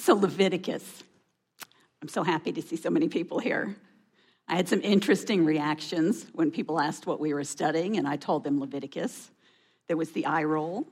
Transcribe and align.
So, 0.00 0.14
Leviticus. 0.14 1.04
I'm 2.00 2.08
so 2.08 2.22
happy 2.22 2.52
to 2.52 2.62
see 2.62 2.76
so 2.76 2.88
many 2.88 3.08
people 3.08 3.38
here. 3.38 3.76
I 4.48 4.56
had 4.56 4.66
some 4.66 4.80
interesting 4.80 5.44
reactions 5.44 6.24
when 6.32 6.50
people 6.50 6.80
asked 6.80 7.06
what 7.06 7.20
we 7.20 7.34
were 7.34 7.44
studying, 7.44 7.98
and 7.98 8.08
I 8.08 8.16
told 8.16 8.42
them 8.42 8.58
Leviticus. 8.58 9.30
There 9.88 9.98
was 9.98 10.12
the 10.12 10.24
eye 10.24 10.44
roll, 10.44 10.86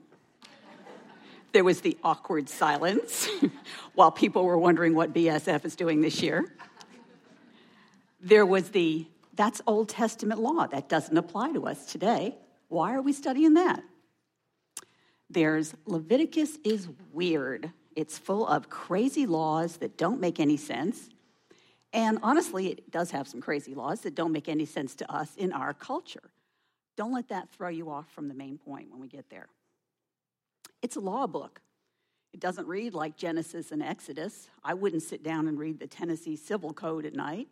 there 1.53 1.63
was 1.63 1.81
the 1.81 1.97
awkward 2.03 2.49
silence 2.49 3.27
while 3.95 4.11
people 4.11 4.45
were 4.45 4.59
wondering 4.59 4.93
what 4.93 5.11
BSF 5.11 5.65
is 5.65 5.75
doing 5.75 6.01
this 6.01 6.21
year. 6.21 6.45
There 8.21 8.45
was 8.45 8.69
the 8.69 9.07
that's 9.33 9.59
Old 9.65 9.89
Testament 9.89 10.39
law. 10.39 10.67
That 10.67 10.87
doesn't 10.87 11.17
apply 11.17 11.53
to 11.53 11.65
us 11.65 11.87
today. 11.87 12.37
Why 12.67 12.93
are 12.93 13.01
we 13.01 13.13
studying 13.13 13.55
that? 13.55 13.83
There's 15.31 15.73
Leviticus 15.87 16.59
is 16.63 16.87
weird. 17.11 17.71
It's 17.95 18.17
full 18.17 18.47
of 18.47 18.69
crazy 18.69 19.25
laws 19.25 19.77
that 19.77 19.97
don't 19.97 20.19
make 20.19 20.39
any 20.39 20.57
sense. 20.57 21.09
And 21.91 22.19
honestly, 22.21 22.67
it 22.67 22.91
does 22.91 23.11
have 23.11 23.27
some 23.27 23.41
crazy 23.41 23.73
laws 23.73 24.01
that 24.01 24.15
don't 24.15 24.31
make 24.31 24.47
any 24.47 24.65
sense 24.65 24.95
to 24.95 25.11
us 25.11 25.35
in 25.35 25.51
our 25.51 25.73
culture. 25.73 26.31
Don't 26.95 27.13
let 27.13 27.29
that 27.29 27.49
throw 27.49 27.69
you 27.69 27.89
off 27.89 28.09
from 28.13 28.27
the 28.27 28.33
main 28.33 28.57
point 28.57 28.91
when 28.91 28.99
we 28.99 29.07
get 29.07 29.29
there. 29.29 29.47
It's 30.81 30.95
a 30.95 30.99
law 30.99 31.27
book. 31.27 31.61
It 32.31 32.39
doesn't 32.39 32.67
read 32.67 32.93
like 32.93 33.17
Genesis 33.17 33.71
and 33.71 33.81
Exodus. 33.81 34.49
I 34.63 34.75
wouldn't 34.75 35.01
sit 35.01 35.23
down 35.23 35.47
and 35.47 35.57
read 35.57 35.79
the 35.79 35.87
Tennessee 35.87 36.35
Civil 36.35 36.73
Code 36.73 37.05
at 37.05 37.15
night. 37.15 37.47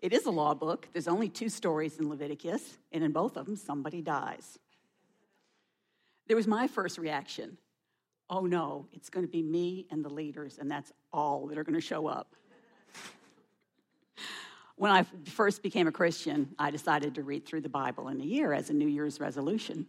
It 0.00 0.12
is 0.12 0.26
a 0.26 0.30
law 0.30 0.54
book. 0.54 0.88
There's 0.92 1.08
only 1.08 1.28
two 1.28 1.48
stories 1.48 1.98
in 1.98 2.08
Leviticus, 2.08 2.78
and 2.92 3.04
in 3.04 3.12
both 3.12 3.36
of 3.36 3.46
them, 3.46 3.56
somebody 3.56 4.00
dies. 4.00 4.58
There 6.26 6.36
was 6.36 6.46
my 6.46 6.68
first 6.68 6.96
reaction 6.96 7.58
oh 8.30 8.46
no, 8.46 8.86
it's 8.92 9.10
going 9.10 9.26
to 9.26 9.30
be 9.30 9.42
me 9.42 9.86
and 9.90 10.04
the 10.04 10.08
leaders, 10.08 10.58
and 10.58 10.70
that's 10.70 10.92
all 11.12 11.48
that 11.48 11.58
are 11.58 11.64
going 11.64 11.74
to 11.74 11.80
show 11.80 12.06
up. 12.06 12.34
when 14.76 14.92
I 14.92 15.04
first 15.26 15.62
became 15.62 15.88
a 15.88 15.92
Christian, 15.92 16.54
I 16.58 16.70
decided 16.70 17.16
to 17.16 17.22
read 17.24 17.44
through 17.44 17.62
the 17.62 17.68
Bible 17.68 18.08
in 18.08 18.20
a 18.20 18.24
year 18.24 18.52
as 18.52 18.70
a 18.70 18.72
New 18.72 18.88
Year's 18.88 19.18
resolution. 19.18 19.86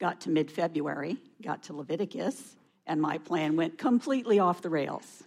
Got 0.00 0.20
to 0.22 0.30
mid 0.30 0.50
February, 0.50 1.16
got 1.40 1.62
to 1.64 1.72
Leviticus, 1.72 2.56
and 2.86 3.00
my 3.00 3.18
plan 3.18 3.56
went 3.56 3.78
completely 3.78 4.40
off 4.40 4.60
the 4.60 4.70
rails. 4.70 5.22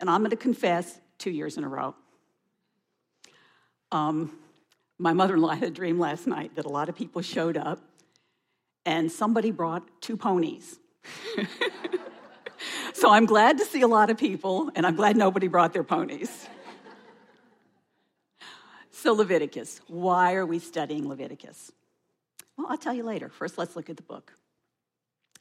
And 0.00 0.08
I'm 0.08 0.20
going 0.20 0.30
to 0.30 0.36
confess 0.36 1.00
two 1.18 1.30
years 1.30 1.56
in 1.58 1.64
a 1.64 1.68
row. 1.68 1.94
Um, 3.90 4.36
my 4.98 5.12
mother 5.12 5.34
in 5.34 5.40
law 5.40 5.54
had 5.54 5.68
a 5.68 5.70
dream 5.70 5.98
last 5.98 6.26
night 6.26 6.54
that 6.56 6.66
a 6.66 6.68
lot 6.68 6.88
of 6.88 6.94
people 6.94 7.22
showed 7.22 7.56
up 7.56 7.80
and 8.86 9.10
somebody 9.10 9.50
brought 9.50 9.82
two 10.00 10.16
ponies. 10.16 10.78
so 12.94 13.10
I'm 13.10 13.26
glad 13.26 13.58
to 13.58 13.64
see 13.64 13.82
a 13.82 13.88
lot 13.88 14.10
of 14.10 14.18
people, 14.18 14.70
and 14.74 14.86
I'm 14.86 14.96
glad 14.96 15.16
nobody 15.16 15.48
brought 15.48 15.72
their 15.72 15.84
ponies. 15.84 16.46
so, 18.90 19.12
Leviticus. 19.12 19.80
Why 19.88 20.34
are 20.34 20.46
we 20.46 20.58
studying 20.58 21.08
Leviticus? 21.08 21.72
Well, 22.56 22.68
I'll 22.70 22.78
tell 22.78 22.94
you 22.94 23.02
later. 23.02 23.28
First, 23.28 23.58
let's 23.58 23.76
look 23.76 23.90
at 23.90 23.96
the 23.96 24.02
book. 24.02 24.32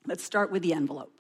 Let's 0.06 0.23
start 0.23 0.52
with 0.52 0.64
the 0.64 0.73
envelope. 0.73 1.14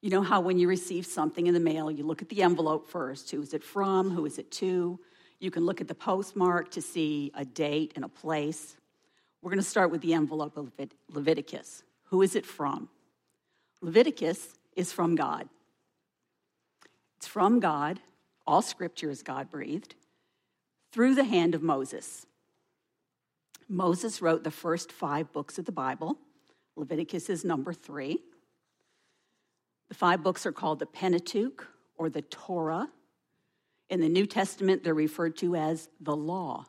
You 0.00 0.10
know 0.10 0.22
how 0.22 0.40
when 0.40 0.58
you 0.58 0.68
receive 0.68 1.06
something 1.06 1.46
in 1.46 1.54
the 1.54 1.60
mail, 1.60 1.90
you 1.90 2.04
look 2.04 2.22
at 2.22 2.28
the 2.28 2.42
envelope 2.42 2.88
first. 2.88 3.30
Who 3.30 3.40
is 3.40 3.54
it 3.54 3.62
from? 3.62 4.10
Who 4.10 4.26
is 4.26 4.38
it 4.38 4.50
to? 4.52 4.98
You 5.38 5.50
can 5.50 5.64
look 5.64 5.80
at 5.80 5.88
the 5.88 5.94
postmark 5.94 6.70
to 6.72 6.82
see 6.82 7.30
a 7.34 7.44
date 7.44 7.92
and 7.96 8.04
a 8.04 8.08
place. 8.08 8.76
We're 9.40 9.50
going 9.50 9.62
to 9.62 9.68
start 9.68 9.90
with 9.90 10.00
the 10.00 10.14
envelope 10.14 10.56
of 10.56 10.72
Leviticus. 11.08 11.82
Who 12.06 12.22
is 12.22 12.36
it 12.36 12.46
from? 12.46 12.88
Leviticus 13.82 14.54
is 14.76 14.92
from 14.92 15.16
God. 15.16 15.48
It's 17.16 17.26
from 17.26 17.60
God. 17.60 18.00
All 18.46 18.62
scripture 18.62 19.10
is 19.10 19.22
God 19.22 19.50
breathed 19.50 19.96
through 20.92 21.14
the 21.14 21.24
hand 21.24 21.54
of 21.54 21.62
Moses. 21.62 22.26
Moses 23.68 24.22
wrote 24.22 24.44
the 24.44 24.50
first 24.50 24.92
five 24.92 25.32
books 25.32 25.58
of 25.58 25.64
the 25.64 25.72
Bible. 25.72 26.16
Leviticus 26.76 27.28
is 27.28 27.44
number 27.44 27.72
three. 27.72 28.20
The 29.88 29.94
five 29.94 30.22
books 30.22 30.46
are 30.46 30.52
called 30.52 30.78
the 30.78 30.86
Pentateuch 30.86 31.66
or 31.96 32.08
the 32.08 32.22
Torah. 32.22 32.88
In 33.90 34.00
the 34.00 34.08
New 34.08 34.26
Testament, 34.26 34.84
they're 34.84 34.94
referred 34.94 35.36
to 35.38 35.56
as 35.56 35.88
the 36.00 36.16
law. 36.16 36.66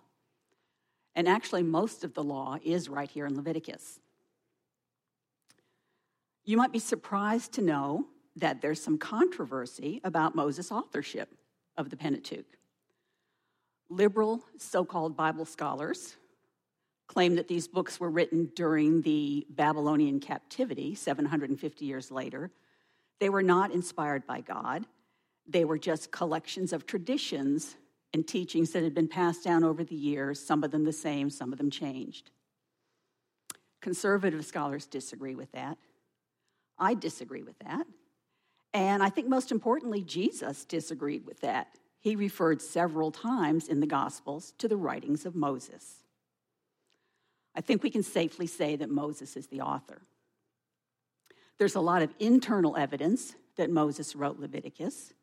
And 1.15 1.27
actually, 1.27 1.63
most 1.63 2.03
of 2.03 2.13
the 2.13 2.23
law 2.23 2.57
is 2.63 2.89
right 2.89 3.09
here 3.09 3.25
in 3.25 3.35
Leviticus. 3.35 3.99
You 6.45 6.57
might 6.57 6.71
be 6.71 6.79
surprised 6.79 7.53
to 7.53 7.61
know 7.61 8.07
that 8.35 8.61
there's 8.61 8.81
some 8.81 8.97
controversy 8.97 10.01
about 10.03 10.35
Moses' 10.35 10.71
authorship 10.71 11.29
of 11.77 11.89
the 11.89 11.97
Pentateuch. 11.97 12.57
Liberal 13.89 14.41
so 14.57 14.83
called 14.83 15.15
Bible 15.15 15.45
scholars 15.45 16.15
claim 17.07 17.35
that 17.35 17.47
these 17.47 17.67
books 17.67 17.99
were 17.99 18.09
written 18.09 18.51
during 18.55 19.01
the 19.01 19.45
Babylonian 19.49 20.19
captivity, 20.19 20.95
750 20.95 21.85
years 21.85 22.09
later. 22.09 22.51
They 23.19 23.29
were 23.29 23.43
not 23.43 23.71
inspired 23.71 24.25
by 24.25 24.41
God, 24.41 24.85
they 25.47 25.65
were 25.65 25.77
just 25.77 26.11
collections 26.11 26.71
of 26.73 26.85
traditions 26.85 27.75
and 28.13 28.27
teachings 28.27 28.71
that 28.71 28.83
had 28.83 28.93
been 28.93 29.07
passed 29.07 29.43
down 29.43 29.63
over 29.63 29.83
the 29.83 29.95
years, 29.95 30.39
some 30.39 30.63
of 30.63 30.71
them 30.71 30.85
the 30.85 30.93
same, 30.93 31.29
some 31.29 31.51
of 31.51 31.57
them 31.57 31.69
changed. 31.69 32.31
Conservative 33.81 34.45
scholars 34.45 34.85
disagree 34.85 35.35
with 35.35 35.51
that. 35.51 35.77
I 36.83 36.95
disagree 36.95 37.43
with 37.43 37.57
that. 37.59 37.87
And 38.73 39.01
I 39.01 39.09
think 39.09 39.29
most 39.29 39.51
importantly, 39.51 40.03
Jesus 40.03 40.65
disagreed 40.65 41.25
with 41.25 41.39
that. 41.39 41.67
He 42.01 42.17
referred 42.17 42.61
several 42.61 43.09
times 43.09 43.69
in 43.69 43.79
the 43.79 43.87
Gospels 43.87 44.53
to 44.57 44.67
the 44.67 44.75
writings 44.75 45.25
of 45.25 45.33
Moses. 45.33 46.03
I 47.55 47.61
think 47.61 47.83
we 47.83 47.89
can 47.89 48.03
safely 48.03 48.47
say 48.47 48.75
that 48.75 48.89
Moses 48.89 49.37
is 49.37 49.47
the 49.47 49.61
author. 49.61 50.01
There's 51.57 51.75
a 51.75 51.79
lot 51.79 52.01
of 52.01 52.13
internal 52.19 52.75
evidence 52.75 53.35
that 53.55 53.69
Moses 53.69 54.13
wrote 54.13 54.39
Leviticus. 54.39 55.13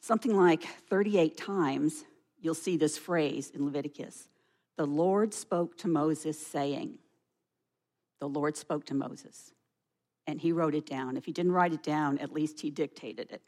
Something 0.00 0.36
like 0.36 0.62
38 0.88 1.36
times 1.36 2.04
you'll 2.40 2.54
see 2.54 2.76
this 2.76 2.96
phrase 2.98 3.50
in 3.50 3.64
Leviticus 3.64 4.28
The 4.76 4.86
Lord 4.86 5.34
spoke 5.34 5.76
to 5.78 5.88
Moses, 5.88 6.38
saying, 6.38 6.98
The 8.20 8.28
Lord 8.28 8.56
spoke 8.56 8.84
to 8.86 8.94
Moses 8.94 9.52
and 10.26 10.40
he 10.40 10.52
wrote 10.52 10.74
it 10.74 10.86
down. 10.86 11.16
If 11.16 11.24
he 11.24 11.32
didn't 11.32 11.52
write 11.52 11.72
it 11.72 11.82
down, 11.82 12.18
at 12.18 12.32
least 12.32 12.60
he 12.60 12.70
dictated 12.70 13.30
it. 13.30 13.42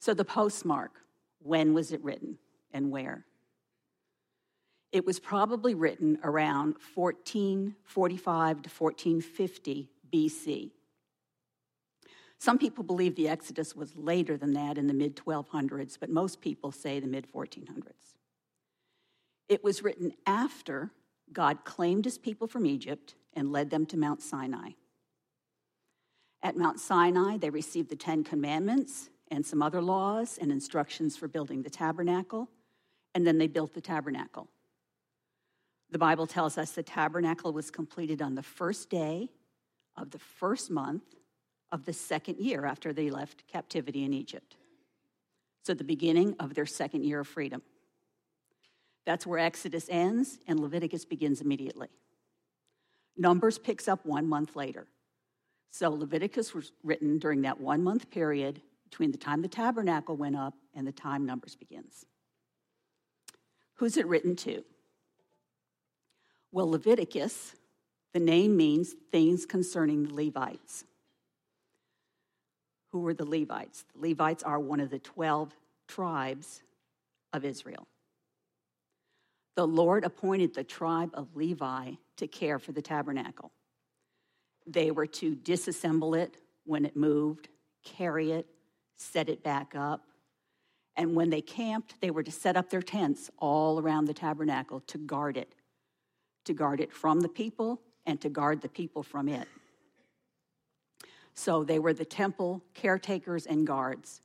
So 0.00 0.14
the 0.14 0.24
postmark 0.24 0.92
when 1.40 1.74
was 1.74 1.92
it 1.92 2.02
written 2.02 2.38
and 2.72 2.90
where? 2.90 3.24
It 4.92 5.06
was 5.06 5.18
probably 5.18 5.74
written 5.74 6.18
around 6.22 6.76
1445 6.94 8.62
to 8.62 8.70
1450 8.70 9.88
BC. 10.12 10.70
Some 12.38 12.58
people 12.58 12.84
believe 12.84 13.14
the 13.14 13.28
Exodus 13.28 13.74
was 13.74 13.96
later 13.96 14.36
than 14.36 14.52
that 14.54 14.76
in 14.76 14.88
the 14.88 14.94
mid 14.94 15.16
1200s, 15.16 15.96
but 15.98 16.10
most 16.10 16.40
people 16.40 16.72
say 16.72 17.00
the 17.00 17.06
mid 17.06 17.26
1400s. 17.32 18.16
It 19.48 19.62
was 19.62 19.82
written 19.82 20.12
after 20.26 20.90
God 21.32 21.64
claimed 21.64 22.04
his 22.04 22.18
people 22.18 22.46
from 22.46 22.66
Egypt 22.66 23.14
and 23.34 23.52
led 23.52 23.70
them 23.70 23.86
to 23.86 23.96
Mount 23.96 24.22
Sinai. 24.22 24.70
At 26.42 26.56
Mount 26.56 26.80
Sinai, 26.80 27.36
they 27.36 27.50
received 27.50 27.88
the 27.88 27.96
Ten 27.96 28.24
Commandments 28.24 29.10
and 29.30 29.46
some 29.46 29.62
other 29.62 29.80
laws 29.80 30.38
and 30.40 30.50
instructions 30.50 31.16
for 31.16 31.28
building 31.28 31.62
the 31.62 31.70
tabernacle, 31.70 32.48
and 33.14 33.26
then 33.26 33.38
they 33.38 33.46
built 33.46 33.74
the 33.74 33.80
tabernacle. 33.80 34.48
The 35.90 35.98
Bible 35.98 36.26
tells 36.26 36.58
us 36.58 36.72
the 36.72 36.82
tabernacle 36.82 37.52
was 37.52 37.70
completed 37.70 38.22
on 38.22 38.34
the 38.34 38.42
first 38.42 38.90
day 38.90 39.28
of 39.96 40.10
the 40.10 40.18
first 40.18 40.70
month 40.70 41.02
of 41.70 41.84
the 41.84 41.92
second 41.92 42.38
year 42.38 42.66
after 42.66 42.92
they 42.92 43.10
left 43.10 43.46
captivity 43.46 44.04
in 44.04 44.12
Egypt. 44.12 44.56
So, 45.64 45.74
the 45.74 45.84
beginning 45.84 46.34
of 46.40 46.54
their 46.54 46.66
second 46.66 47.04
year 47.04 47.20
of 47.20 47.28
freedom. 47.28 47.62
That's 49.04 49.26
where 49.26 49.38
Exodus 49.38 49.86
ends 49.88 50.38
and 50.46 50.60
Leviticus 50.60 51.04
begins 51.04 51.40
immediately. 51.40 51.88
Numbers 53.16 53.58
picks 53.58 53.88
up 53.88 54.04
one 54.04 54.28
month 54.28 54.56
later. 54.56 54.86
So 55.70 55.90
Leviticus 55.90 56.54
was 56.54 56.72
written 56.82 57.18
during 57.18 57.42
that 57.42 57.60
one 57.60 57.82
month 57.82 58.10
period 58.10 58.60
between 58.84 59.10
the 59.10 59.18
time 59.18 59.42
the 59.42 59.48
tabernacle 59.48 60.16
went 60.16 60.36
up 60.36 60.54
and 60.74 60.86
the 60.86 60.92
time 60.92 61.24
Numbers 61.24 61.56
begins. 61.56 62.04
Who's 63.76 63.96
it 63.96 64.06
written 64.06 64.36
to? 64.36 64.64
Well, 66.52 66.70
Leviticus, 66.70 67.54
the 68.12 68.20
name 68.20 68.56
means 68.56 68.94
things 69.10 69.46
concerning 69.46 70.04
the 70.04 70.14
Levites. 70.14 70.84
Who 72.90 73.00
were 73.00 73.14
the 73.14 73.24
Levites? 73.24 73.84
The 73.94 74.08
Levites 74.08 74.42
are 74.42 74.60
one 74.60 74.80
of 74.80 74.90
the 74.90 74.98
12 74.98 75.54
tribes 75.88 76.62
of 77.32 77.46
Israel. 77.46 77.88
The 79.56 79.66
Lord 79.66 80.04
appointed 80.04 80.54
the 80.54 80.64
tribe 80.64 81.10
of 81.14 81.34
Levi 81.34 81.92
to 82.16 82.26
care 82.26 82.58
for 82.58 82.72
the 82.72 82.82
tabernacle. 82.82 83.52
They 84.66 84.90
were 84.90 85.06
to 85.06 85.34
disassemble 85.34 86.16
it, 86.16 86.36
when 86.64 86.84
it 86.84 86.96
moved, 86.96 87.48
carry 87.84 88.32
it, 88.32 88.46
set 88.96 89.28
it 89.28 89.42
back 89.42 89.74
up. 89.74 90.04
And 90.96 91.14
when 91.14 91.30
they 91.30 91.40
camped, 91.40 92.00
they 92.00 92.10
were 92.10 92.22
to 92.22 92.30
set 92.30 92.56
up 92.56 92.70
their 92.70 92.82
tents 92.82 93.30
all 93.38 93.80
around 93.80 94.04
the 94.04 94.14
tabernacle 94.14 94.80
to 94.88 94.98
guard 94.98 95.36
it, 95.36 95.54
to 96.44 96.52
guard 96.52 96.80
it 96.80 96.92
from 96.92 97.20
the 97.20 97.28
people 97.28 97.80
and 98.06 98.20
to 98.20 98.28
guard 98.28 98.60
the 98.60 98.68
people 98.68 99.02
from 99.02 99.28
it. 99.28 99.48
So 101.34 101.64
they 101.64 101.78
were 101.78 101.94
the 101.94 102.04
temple 102.04 102.62
caretakers 102.74 103.46
and 103.46 103.66
guards. 103.66 104.20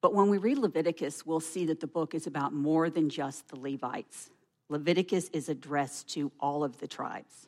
But 0.00 0.14
when 0.14 0.28
we 0.28 0.38
read 0.38 0.58
Leviticus, 0.58 1.24
we'll 1.24 1.38
see 1.38 1.66
that 1.66 1.78
the 1.78 1.86
book 1.86 2.12
is 2.12 2.26
about 2.26 2.52
more 2.52 2.90
than 2.90 3.08
just 3.08 3.48
the 3.48 3.56
Levites. 3.56 4.30
Leviticus 4.72 5.28
is 5.34 5.50
addressed 5.50 6.08
to 6.08 6.32
all 6.40 6.64
of 6.64 6.78
the 6.78 6.86
tribes. 6.86 7.46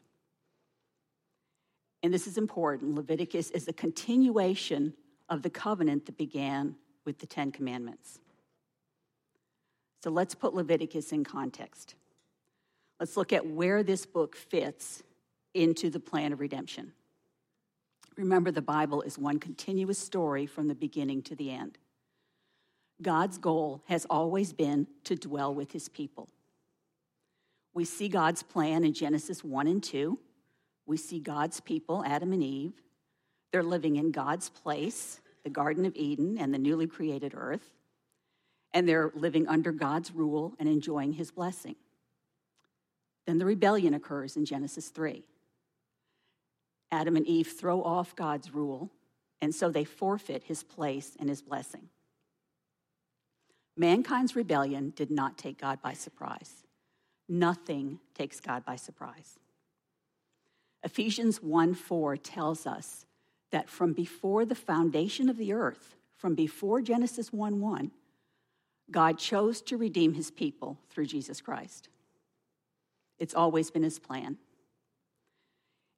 And 2.02 2.12
this 2.12 2.26
is 2.26 2.36
important. 2.36 2.94
Leviticus 2.94 3.50
is 3.52 3.66
a 3.66 3.72
continuation 3.72 4.92
of 5.30 5.40
the 5.40 5.48
covenant 5.48 6.04
that 6.04 6.18
began 6.18 6.76
with 7.06 7.18
the 7.18 7.26
Ten 7.26 7.50
Commandments. 7.50 8.18
So 10.02 10.10
let's 10.10 10.34
put 10.34 10.52
Leviticus 10.52 11.12
in 11.12 11.24
context. 11.24 11.94
Let's 13.00 13.16
look 13.16 13.32
at 13.32 13.46
where 13.46 13.82
this 13.82 14.04
book 14.04 14.36
fits 14.36 15.02
into 15.54 15.88
the 15.88 16.00
plan 16.00 16.34
of 16.34 16.40
redemption. 16.40 16.92
Remember, 18.18 18.50
the 18.50 18.60
Bible 18.60 19.00
is 19.00 19.16
one 19.16 19.38
continuous 19.38 19.98
story 19.98 20.44
from 20.44 20.68
the 20.68 20.74
beginning 20.74 21.22
to 21.22 21.34
the 21.34 21.50
end. 21.50 21.78
God's 23.00 23.38
goal 23.38 23.82
has 23.86 24.04
always 24.10 24.52
been 24.52 24.86
to 25.04 25.16
dwell 25.16 25.54
with 25.54 25.72
his 25.72 25.88
people. 25.88 26.28
We 27.74 27.84
see 27.84 28.08
God's 28.08 28.42
plan 28.42 28.84
in 28.84 28.94
Genesis 28.94 29.42
1 29.42 29.66
and 29.66 29.82
2. 29.82 30.18
We 30.86 30.96
see 30.96 31.18
God's 31.18 31.60
people, 31.60 32.04
Adam 32.06 32.32
and 32.32 32.42
Eve. 32.42 32.72
They're 33.52 33.64
living 33.64 33.96
in 33.96 34.12
God's 34.12 34.48
place, 34.48 35.20
the 35.42 35.50
Garden 35.50 35.84
of 35.84 35.94
Eden 35.96 36.38
and 36.38 36.54
the 36.54 36.58
newly 36.58 36.86
created 36.86 37.34
earth. 37.36 37.74
And 38.72 38.88
they're 38.88 39.12
living 39.14 39.48
under 39.48 39.72
God's 39.72 40.12
rule 40.12 40.54
and 40.58 40.68
enjoying 40.68 41.12
his 41.12 41.30
blessing. 41.30 41.76
Then 43.26 43.38
the 43.38 43.44
rebellion 43.44 43.94
occurs 43.94 44.36
in 44.36 44.44
Genesis 44.44 44.88
3. 44.88 45.24
Adam 46.90 47.16
and 47.16 47.26
Eve 47.26 47.48
throw 47.48 47.82
off 47.82 48.14
God's 48.14 48.52
rule, 48.52 48.90
and 49.40 49.54
so 49.54 49.70
they 49.70 49.84
forfeit 49.84 50.44
his 50.44 50.62
place 50.62 51.16
and 51.18 51.28
his 51.28 51.42
blessing. 51.42 51.88
Mankind's 53.76 54.36
rebellion 54.36 54.92
did 54.94 55.10
not 55.10 55.36
take 55.36 55.58
God 55.58 55.82
by 55.82 55.94
surprise. 55.94 56.63
Nothing 57.28 58.00
takes 58.14 58.40
God 58.40 58.64
by 58.64 58.76
surprise. 58.76 59.38
Ephesians 60.82 61.42
1 61.42 61.74
4 61.74 62.16
tells 62.18 62.66
us 62.66 63.06
that 63.50 63.68
from 63.68 63.92
before 63.92 64.44
the 64.44 64.54
foundation 64.54 65.28
of 65.28 65.38
the 65.38 65.52
earth, 65.52 65.94
from 66.16 66.34
before 66.34 66.82
Genesis 66.82 67.32
1 67.32 67.60
1, 67.60 67.90
God 68.90 69.18
chose 69.18 69.62
to 69.62 69.76
redeem 69.76 70.12
his 70.14 70.30
people 70.30 70.78
through 70.90 71.06
Jesus 71.06 71.40
Christ. 71.40 71.88
It's 73.18 73.34
always 73.34 73.70
been 73.70 73.82
his 73.82 73.98
plan. 73.98 74.36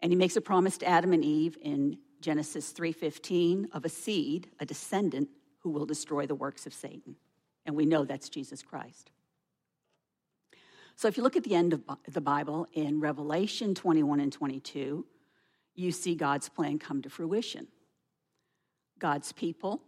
And 0.00 0.12
he 0.12 0.16
makes 0.16 0.36
a 0.36 0.40
promise 0.40 0.78
to 0.78 0.86
Adam 0.86 1.12
and 1.12 1.24
Eve 1.24 1.58
in 1.60 1.98
Genesis 2.20 2.72
3:15 2.72 3.68
of 3.72 3.84
a 3.84 3.88
seed, 3.88 4.50
a 4.60 4.66
descendant 4.66 5.30
who 5.60 5.70
will 5.70 5.86
destroy 5.86 6.26
the 6.26 6.34
works 6.34 6.66
of 6.66 6.74
Satan. 6.74 7.16
And 7.64 7.74
we 7.74 7.86
know 7.86 8.04
that's 8.04 8.28
Jesus 8.28 8.62
Christ. 8.62 9.10
So 10.96 11.08
if 11.08 11.18
you 11.18 11.22
look 11.22 11.36
at 11.36 11.44
the 11.44 11.54
end 11.54 11.74
of 11.74 11.82
the 12.08 12.22
Bible 12.22 12.66
in 12.72 13.00
Revelation 13.00 13.74
21 13.74 14.18
and 14.18 14.32
22, 14.32 15.04
you 15.74 15.92
see 15.92 16.14
God's 16.14 16.48
plan 16.48 16.78
come 16.78 17.02
to 17.02 17.10
fruition. 17.10 17.68
God's 18.98 19.30
people, 19.32 19.82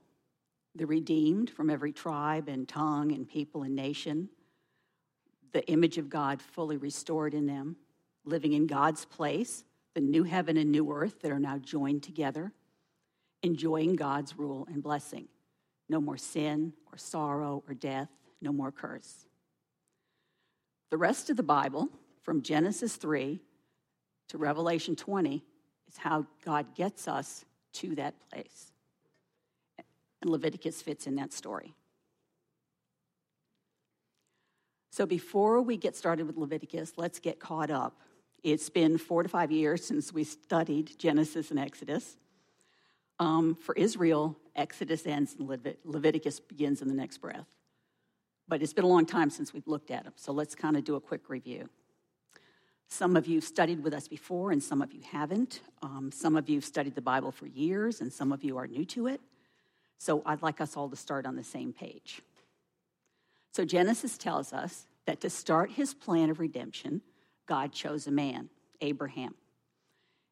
the 0.75 0.87
redeemed 0.87 1.49
from 1.49 1.71
every 1.71 1.93
tribe 1.93 2.47
and 2.47 2.69
tongue 2.69 3.13
and 3.13 3.27
people 3.27 3.63
and 3.63 3.75
nation, 3.75 4.29
the 5.53 5.67
image 5.67 5.97
of 5.97 6.11
God 6.11 6.43
fully 6.43 6.77
restored 6.77 7.33
in 7.33 7.47
them, 7.47 7.77
living 8.27 8.53
in 8.53 8.67
God's 8.67 9.07
place, 9.07 9.65
the 9.95 10.03
new 10.03 10.25
heaven 10.25 10.59
and 10.59 10.71
new 10.71 10.93
earth 10.93 11.23
that 11.23 11.33
are 11.33 11.41
now 11.41 11.57
joined 11.57 12.03
together, 12.03 12.53
enjoying 13.43 13.97
God's 13.97 14.39
rule 14.39 14.69
and 14.71 14.83
blessing. 14.83 15.29
No 15.89 16.03
more 16.03 16.19
sin 16.19 16.75
or 16.93 16.99
sorrow 16.99 17.65
or 17.67 17.73
death, 17.73 18.11
no 18.43 18.53
more 18.53 18.71
curse. 18.71 19.25
The 20.91 20.97
rest 20.97 21.29
of 21.29 21.37
the 21.37 21.43
Bible, 21.43 21.89
from 22.23 22.43
Genesis 22.43 22.97
3 22.97 23.41
to 24.29 24.39
Revelation 24.39 24.97
20, 24.97 25.45
is 25.89 25.97
how 25.97 26.27
God 26.45 26.75
gets 26.75 27.07
us 27.07 27.45
to 27.75 27.95
that 27.97 28.15
place. 28.31 28.73
And 30.21 30.31
Leviticus 30.31 30.83
fits 30.83 31.07
in 31.07 31.17
that 31.17 31.33
story. 31.33 31.75
So 34.91 35.07
before 35.07 35.61
we 35.61 35.77
get 35.77 35.95
started 35.95 36.27
with 36.27 36.37
Leviticus, 36.37 36.95
let's 36.97 37.21
get 37.21 37.39
caught 37.39 37.71
up. 37.71 38.01
It's 38.43 38.69
been 38.69 38.99
four 38.99 39.23
to 39.23 39.29
five 39.29 39.53
years 39.53 39.85
since 39.85 40.13
we 40.13 40.25
studied 40.25 40.99
Genesis 40.99 41.51
and 41.51 41.59
Exodus. 41.59 42.17
Um, 43.21 43.55
for 43.55 43.75
Israel, 43.75 44.37
Exodus 44.57 45.07
ends 45.07 45.37
and 45.39 45.49
Levit- 45.49 45.79
Leviticus 45.85 46.41
begins 46.41 46.83
in 46.83 46.89
the 46.89 46.95
next 46.95 47.19
breath 47.19 47.58
but 48.49 48.63
it's 48.63 48.73
been 48.73 48.85
a 48.85 48.89
long 48.89 49.07
time 49.07 49.31
since 49.31 49.53
we've 49.53 49.67
looked 49.67 49.91
at 49.91 50.05
them. 50.05 50.15
So 50.17 50.33
let's 50.33 50.55
kind 50.55 50.77
of 50.77 50.85
do 50.85 50.97
a 50.97 51.01
quick 51.01 51.29
review. 51.29 51.69
Some 52.89 53.17
of 53.17 53.27
you 53.27 53.41
studied 53.43 53.85
with 53.85 53.93
us 53.93 54.09
before, 54.09 54.51
and 54.51 54.63
some 54.63 54.81
of 54.81 54.93
you 54.93 55.03
haven't. 55.03 55.61
Um, 55.83 56.11
some 56.11 56.37
of 56.37 56.49
you 56.49 56.57
have 56.57 56.65
studied 56.65 56.95
the 56.95 57.03
Bible 57.03 57.31
for 57.31 57.47
years, 57.47 58.01
and 58.01 58.11
some 58.11 58.33
of 58.33 58.43
you 58.43 58.57
are 58.57 58.67
new 58.67 58.87
to 58.87 59.09
it. 59.09 59.21
So 59.99 60.23
I'd 60.25 60.43
like 60.43 60.61
us 60.61 60.77
all 60.77 60.89
to 60.89 60.97
start 60.97 61.27
on 61.27 61.37
the 61.37 61.45
same 61.45 61.73
page. 61.73 62.23
So 63.53 63.65
Genesis 63.65 64.17
tells 64.17 64.53
us 64.53 64.87
that 65.07 65.21
to 65.21 65.29
start 65.29 65.73
his 65.73 65.93
plan 65.93 66.31
of 66.31 66.41
redemption, 66.41 67.03
God 67.47 67.73
chose 67.73 68.07
a 68.07 68.11
man, 68.11 68.49
Abraham. 68.81 69.35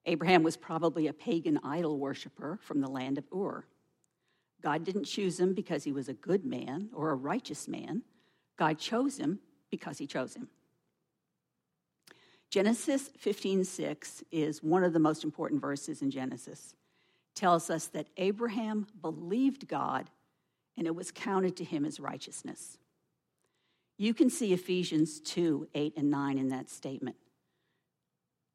Abraham 0.07 0.43
was 0.43 0.57
probably 0.57 1.09
a 1.09 1.13
pagan 1.13 1.59
idol 1.65 1.99
worshiper 1.99 2.59
from 2.63 2.81
the 2.81 2.89
land 2.89 3.19
of 3.19 3.25
Ur. 3.37 3.65
God 4.67 4.83
didn't 4.83 5.05
choose 5.05 5.39
him 5.39 5.55
because 5.55 5.85
he 5.85 5.93
was 5.93 6.09
a 6.09 6.13
good 6.13 6.45
man 6.45 6.91
or 6.93 7.11
a 7.11 7.15
righteous 7.15 7.69
man. 7.69 8.03
God 8.57 8.81
chose 8.81 9.17
him 9.17 9.39
because 9.71 9.99
he 9.99 10.09
chose 10.09 10.35
him. 10.35 10.49
Genesis 12.51 13.11
15:6 13.11 14.25
is 14.33 14.65
one 14.65 14.83
of 14.83 14.93
the 14.93 14.99
most 14.99 15.23
important 15.23 15.61
verses 15.61 16.03
in 16.03 16.11
Genesis. 16.11 16.75
It 17.31 17.37
tells 17.37 17.71
us 17.71 17.87
that 17.87 18.09
Abraham 18.17 18.89
believed 19.01 19.69
God 19.69 20.11
and 20.77 20.89
it 20.89 20.97
was 20.97 21.13
counted 21.13 21.57
to 21.59 21.65
him 21.65 21.85
as 21.85 22.01
righteousness. 22.01 22.77
You 23.97 24.15
can 24.15 24.31
see 24.31 24.53
Ephesians 24.53 25.21
2, 25.21 25.69
8 25.77 25.97
and 25.97 26.11
9 26.11 26.39
in 26.39 26.49
that 26.49 26.71
statement. 26.71 27.15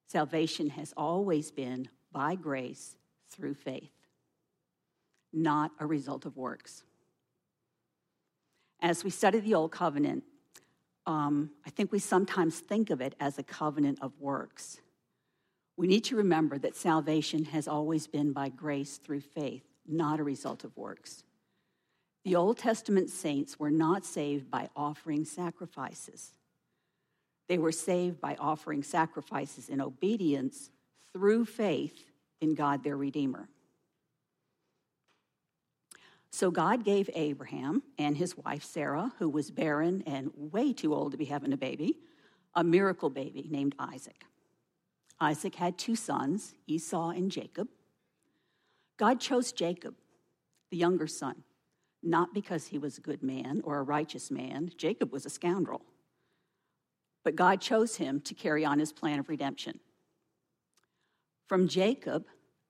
Salvation 0.08 0.72
has 0.72 0.94
always 0.98 1.52
been 1.52 1.88
by 2.12 2.36
grace 2.36 2.98
through 3.30 3.54
faith 3.54 4.01
not 5.34 5.72
a 5.80 5.86
result 5.86 6.26
of 6.26 6.38
works. 6.38 6.84
As 8.82 9.04
we 9.04 9.10
study 9.10 9.40
the 9.40 9.54
Old 9.54 9.72
Covenant, 9.72 10.24
um, 11.06 11.52
I 11.66 11.70
think 11.70 11.92
we 11.92 12.00
sometimes 12.00 12.60
think 12.60 12.90
of 12.90 13.02
it 13.02 13.16
as 13.20 13.38
a 13.38 13.44
covenant 13.44 14.00
of 14.02 14.14
works. 14.20 14.80
We 15.78 15.88
need 15.88 16.04
to 16.06 16.16
remember 16.16 16.58
that 16.60 16.76
salvation 16.76 17.46
has 17.46 17.68
always 17.68 18.08
been 18.08 18.34
by 18.34 18.50
grace 18.50 18.98
through 18.98 19.22
faith, 19.22 19.64
not 19.88 20.20
a 20.20 20.24
result 20.24 20.64
of 20.64 20.76
works. 20.78 21.24
The 22.24 22.36
Old 22.36 22.58
Testament 22.58 23.10
saints 23.10 23.60
were 23.60 23.72
not 23.72 24.06
saved 24.06 24.52
by 24.52 24.70
offering 24.76 25.26
sacrifices. 25.26 26.34
They 27.48 27.58
were 27.58 27.72
saved 27.72 28.22
by 28.22 28.36
offering 28.40 28.84
sacrifices 28.84 29.70
in 29.70 29.82
obedience 29.82 30.70
through 31.14 31.46
faith 31.46 32.12
in 32.40 32.54
God 32.54 32.84
their 32.84 32.98
Redeemer. 32.98 33.50
So 36.32 36.50
God 36.50 36.86
gave 36.86 37.10
Abraham 37.14 37.84
and 37.98 38.16
his 38.16 38.38
wife 38.38 38.64
Sarah, 38.64 39.12
who 39.20 39.30
was 39.30 39.52
barren 39.52 40.02
and 40.08 40.32
way 40.36 40.72
too 40.72 40.94
old 40.94 41.12
to 41.12 41.18
be 41.18 41.26
having 41.26 41.52
a 41.52 41.58
baby, 41.58 41.98
a 42.56 42.64
miracle 42.64 43.10
baby 43.10 43.48
named 43.50 43.76
Isaac. 43.78 44.24
Isaac 45.20 45.56
had 45.56 45.78
two 45.78 45.96
sons, 45.96 46.56
Esau 46.68 47.10
and 47.10 47.30
Jacob. 47.32 47.68
God 48.98 49.20
chose 49.20 49.52
Jacob, 49.52 49.96
the 50.72 50.78
younger 50.78 51.06
son, 51.06 51.44
not 52.02 52.34
because 52.34 52.68
he 52.68 52.78
was 52.78 52.98
a 52.98 53.02
good 53.02 53.22
man 53.22 53.62
or 53.64 53.78
a 53.78 53.84
righteous 53.84 54.32
man. 54.32 54.72
Jacob 54.78 55.12
was 55.12 55.26
a 55.26 55.30
scoundrel. 55.30 55.82
But 57.24 57.36
God 57.36 57.62
chose 57.62 57.98
him 57.98 58.22
to 58.22 58.34
carry 58.34 58.66
on 58.66 58.80
his 58.80 58.94
plan 58.94 59.20
of 59.20 59.30
redemption. 59.30 59.80
From 61.48 61.68
Jacob, 61.68 62.26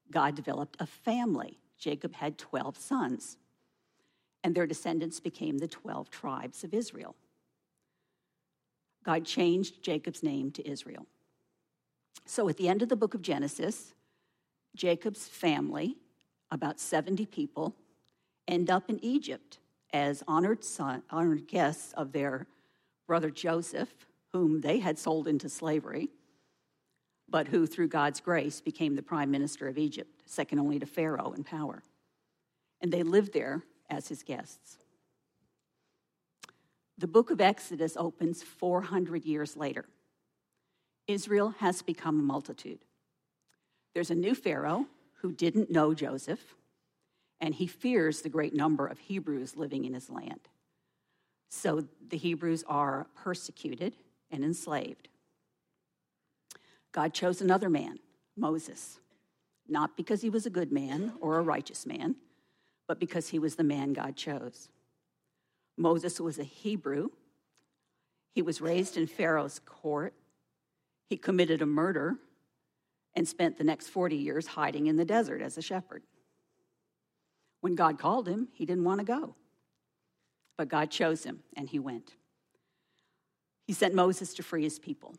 God 0.10 0.36
developed 0.36 0.75
a 0.80 0.88
family. 0.88 1.60
Jacob 1.77 2.15
had 2.15 2.38
12 2.38 2.77
sons 2.77 3.38
and 4.44 4.56
their 4.56 4.68
descendants 4.68 5.20
became 5.20 5.58
the 5.58 5.68
12 5.68 6.10
tribes 6.10 6.64
of 6.64 6.74
Israel. 6.74 7.16
God 9.04 9.26
changed 9.26 9.84
Jacob's 9.84 10.24
name 10.24 10.52
to 10.52 10.68
Israel. 10.68 11.06
So 12.26 12.48
at 12.50 12.58
the 12.58 12.70
end 12.70 12.82
of 12.82 12.90
the 12.90 12.96
book 12.96 13.14
of 13.14 13.22
Genesis, 13.22 13.94
Jacob's 14.76 15.28
family, 15.28 15.98
about 16.52 16.80
70 16.80 17.26
people, 17.26 17.76
end 18.48 18.70
up 18.70 18.90
in 18.90 19.04
Egypt 19.04 19.60
as 19.94 20.24
honored, 20.28 20.64
son, 20.64 21.04
honored 21.10 21.48
guests 21.48 21.94
of 21.94 22.12
their 22.12 22.48
brother 23.08 23.30
Joseph, 23.30 23.90
whom 24.32 24.62
they 24.62 24.80
had 24.80 24.98
sold 24.98 25.28
into 25.28 25.50
slavery, 25.50 26.10
but 27.28 27.48
who, 27.48 27.66
through 27.66 27.88
God's 27.88 28.20
grace, 28.22 28.62
became 28.62 28.96
the 28.96 29.02
prime 29.02 29.32
minister 29.32 29.68
of 29.68 29.78
Egypt, 29.78 30.22
second 30.26 30.60
only 30.60 30.80
to 30.80 30.86
Pharaoh 30.86 31.34
in 31.36 31.44
power. 31.44 31.84
And 32.82 32.92
they 32.92 33.04
lived 33.04 33.34
there 33.34 33.64
as 33.92 34.08
his 34.08 34.24
guests. 34.24 34.78
The 36.98 37.08
book 37.08 37.30
of 37.30 37.42
Exodus 37.42 37.98
opens 37.98 38.42
400 38.42 39.26
years 39.26 39.58
later. 39.58 39.86
Israel 41.08 41.56
has 41.60 41.82
become 41.82 42.20
a 42.20 42.24
multitude. 42.24 42.80
There's 43.94 44.12
a 44.12 44.16
new 44.16 44.34
Pharaoh 44.34 44.86
who 45.22 45.32
didn't 45.32 45.70
know 45.70 45.94
Joseph, 45.94 46.56
and 47.40 47.54
he 47.54 47.68
fears 47.68 48.22
the 48.22 48.30
great 48.30 48.54
number 48.54 48.88
of 48.88 49.00
Hebrews 49.00 49.58
living 49.58 49.84
in 49.84 49.94
his 49.94 50.10
land. 50.10 50.48
So 51.50 51.86
the 52.08 52.18
Hebrews 52.18 52.64
are 52.68 53.08
persecuted 53.16 53.94
and 54.30 54.44
enslaved. 54.44 55.10
God 56.92 57.14
chose 57.14 57.42
another 57.42 57.70
man, 57.70 58.00
Moses, 58.38 59.00
not 59.68 59.98
because 59.98 60.22
he 60.22 60.30
was 60.30 60.46
a 60.46 60.52
good 60.52 60.72
man 60.72 61.14
or 61.20 61.38
a 61.38 61.44
righteous 61.44 61.86
man, 61.86 62.16
but 62.92 63.00
because 63.00 63.30
he 63.30 63.40
was 63.40 63.56
the 63.56 63.64
man 63.64 63.94
God 63.94 64.18
chose. 64.18 64.68
Moses 65.78 66.20
was 66.20 66.38
a 66.38 66.44
Hebrew. 66.44 67.08
He 68.36 68.42
was 68.42 68.60
raised 68.60 68.98
in 68.98 69.08
Pharaoh's 69.08 69.62
court. 69.66 70.14
He 71.08 71.16
committed 71.16 71.62
a 71.62 71.66
murder 71.66 72.18
and 73.16 73.26
spent 73.26 73.58
the 73.58 73.64
next 73.64 73.88
40 73.88 74.18
years 74.18 74.46
hiding 74.46 74.88
in 74.88 74.98
the 74.98 75.06
desert 75.06 75.42
as 75.42 75.58
a 75.58 75.62
shepherd. 75.62 76.04
When 77.62 77.76
God 77.76 77.98
called 77.98 78.28
him, 78.28 78.50
he 78.52 78.66
didn't 78.66 78.84
want 78.84 79.00
to 79.00 79.06
go. 79.06 79.36
But 80.58 80.68
God 80.68 80.92
chose 80.92 81.24
him, 81.24 81.44
and 81.56 81.70
he 81.70 81.80
went. 81.80 82.16
He 83.68 83.72
sent 83.72 83.96
Moses 83.96 84.34
to 84.34 84.44
free 84.44 84.64
his 84.64 84.80
people 84.80 85.16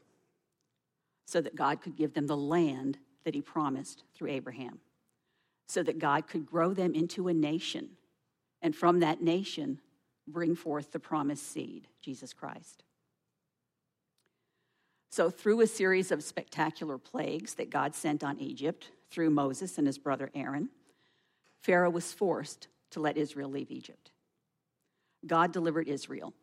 so 1.24 1.40
that 1.40 1.56
God 1.56 1.80
could 1.80 1.96
give 1.96 2.12
them 2.12 2.26
the 2.26 2.36
land 2.36 2.98
that 3.24 3.34
he 3.34 3.40
promised 3.40 4.04
through 4.14 4.28
Abraham, 4.28 4.80
so 5.72 5.82
that 5.82 5.98
God 5.98 6.28
could 6.28 6.44
grow 6.44 6.74
them 6.74 6.94
into 6.94 7.28
a 7.28 7.34
nation, 7.34 7.88
and 8.60 8.76
from 8.76 9.00
that 9.00 9.22
nation, 9.22 9.80
bring 10.28 10.54
forth 10.54 10.92
the 10.92 11.00
promised 11.00 11.50
seed, 11.50 11.88
Jesus 12.02 12.34
Christ. 12.34 12.84
So, 15.10 15.30
through 15.30 15.62
a 15.62 15.66
series 15.66 16.12
of 16.12 16.22
spectacular 16.22 16.98
plagues 16.98 17.54
that 17.54 17.70
God 17.70 17.94
sent 17.94 18.22
on 18.22 18.38
Egypt 18.38 18.90
through 19.10 19.30
Moses 19.30 19.78
and 19.78 19.86
his 19.86 19.96
brother 19.96 20.30
Aaron, 20.34 20.68
Pharaoh 21.62 21.88
was 21.88 22.12
forced 22.12 22.68
to 22.90 23.00
let 23.00 23.16
Israel 23.16 23.48
leave 23.48 23.70
Egypt. 23.70 24.10
God 25.26 25.52
delivered 25.52 25.88
Israel, 25.88 26.34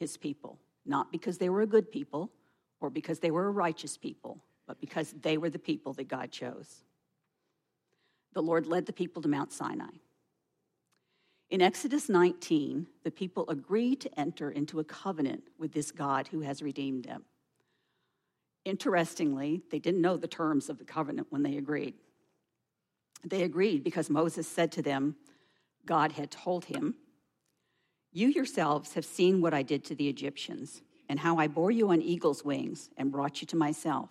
his 0.00 0.16
people, 0.16 0.58
not 0.84 1.12
because 1.12 1.38
they 1.38 1.48
were 1.48 1.62
a 1.62 1.68
good 1.68 1.92
people 1.92 2.32
or 2.80 2.90
because 2.90 3.20
they 3.20 3.30
were 3.30 3.46
a 3.46 3.52
righteous 3.52 3.96
people, 3.96 4.42
but 4.66 4.80
because 4.80 5.14
they 5.22 5.38
were 5.38 5.50
the 5.50 5.58
people 5.60 5.92
that 5.92 6.08
God 6.08 6.32
chose. 6.32 6.82
The 8.34 8.42
Lord 8.42 8.66
led 8.66 8.86
the 8.86 8.92
people 8.92 9.22
to 9.22 9.28
Mount 9.28 9.52
Sinai. 9.52 9.90
In 11.50 11.60
Exodus 11.60 12.08
19, 12.08 12.86
the 13.04 13.10
people 13.10 13.44
agreed 13.50 14.00
to 14.00 14.20
enter 14.20 14.50
into 14.50 14.80
a 14.80 14.84
covenant 14.84 15.44
with 15.58 15.72
this 15.72 15.90
God 15.90 16.28
who 16.28 16.40
has 16.40 16.62
redeemed 16.62 17.04
them. 17.04 17.24
Interestingly, 18.64 19.62
they 19.70 19.78
didn't 19.78 20.00
know 20.00 20.16
the 20.16 20.26
terms 20.26 20.70
of 20.70 20.78
the 20.78 20.84
covenant 20.84 21.26
when 21.30 21.42
they 21.42 21.58
agreed. 21.58 21.94
They 23.24 23.42
agreed 23.42 23.84
because 23.84 24.08
Moses 24.08 24.48
said 24.48 24.72
to 24.72 24.82
them, 24.82 25.16
God 25.84 26.12
had 26.12 26.30
told 26.30 26.64
him, 26.64 26.94
You 28.12 28.28
yourselves 28.28 28.94
have 28.94 29.04
seen 29.04 29.40
what 29.40 29.52
I 29.52 29.62
did 29.62 29.84
to 29.86 29.94
the 29.94 30.08
Egyptians, 30.08 30.80
and 31.08 31.20
how 31.20 31.36
I 31.36 31.48
bore 31.48 31.70
you 31.70 31.90
on 31.90 32.00
eagle's 32.00 32.44
wings 32.44 32.88
and 32.96 33.12
brought 33.12 33.42
you 33.42 33.46
to 33.48 33.56
myself. 33.56 34.08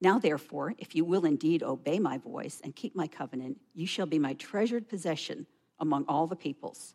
Now, 0.00 0.18
therefore, 0.18 0.74
if 0.78 0.94
you 0.94 1.04
will 1.04 1.24
indeed 1.24 1.62
obey 1.62 1.98
my 1.98 2.18
voice 2.18 2.60
and 2.62 2.76
keep 2.76 2.94
my 2.94 3.06
covenant, 3.06 3.58
you 3.74 3.86
shall 3.86 4.06
be 4.06 4.18
my 4.18 4.34
treasured 4.34 4.88
possession 4.88 5.46
among 5.78 6.04
all 6.06 6.26
the 6.26 6.36
peoples. 6.36 6.94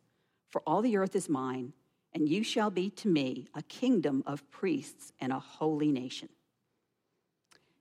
For 0.49 0.61
all 0.67 0.81
the 0.81 0.97
earth 0.97 1.15
is 1.15 1.29
mine, 1.29 1.73
and 2.13 2.29
you 2.29 2.43
shall 2.43 2.69
be 2.69 2.89
to 2.91 3.07
me 3.07 3.47
a 3.55 3.63
kingdom 3.63 4.23
of 4.27 4.49
priests 4.51 5.13
and 5.19 5.31
a 5.31 5.39
holy 5.39 5.91
nation. 5.91 6.29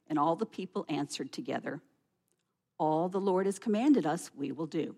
And 0.08 0.18
all 0.18 0.36
the 0.36 0.46
people 0.46 0.86
answered 0.88 1.32
together, 1.32 1.80
all 2.78 3.10
the 3.10 3.20
Lord 3.20 3.44
has 3.44 3.58
commanded 3.58 4.06
us, 4.06 4.30
we 4.34 4.52
will 4.52 4.66
do. 4.66 4.96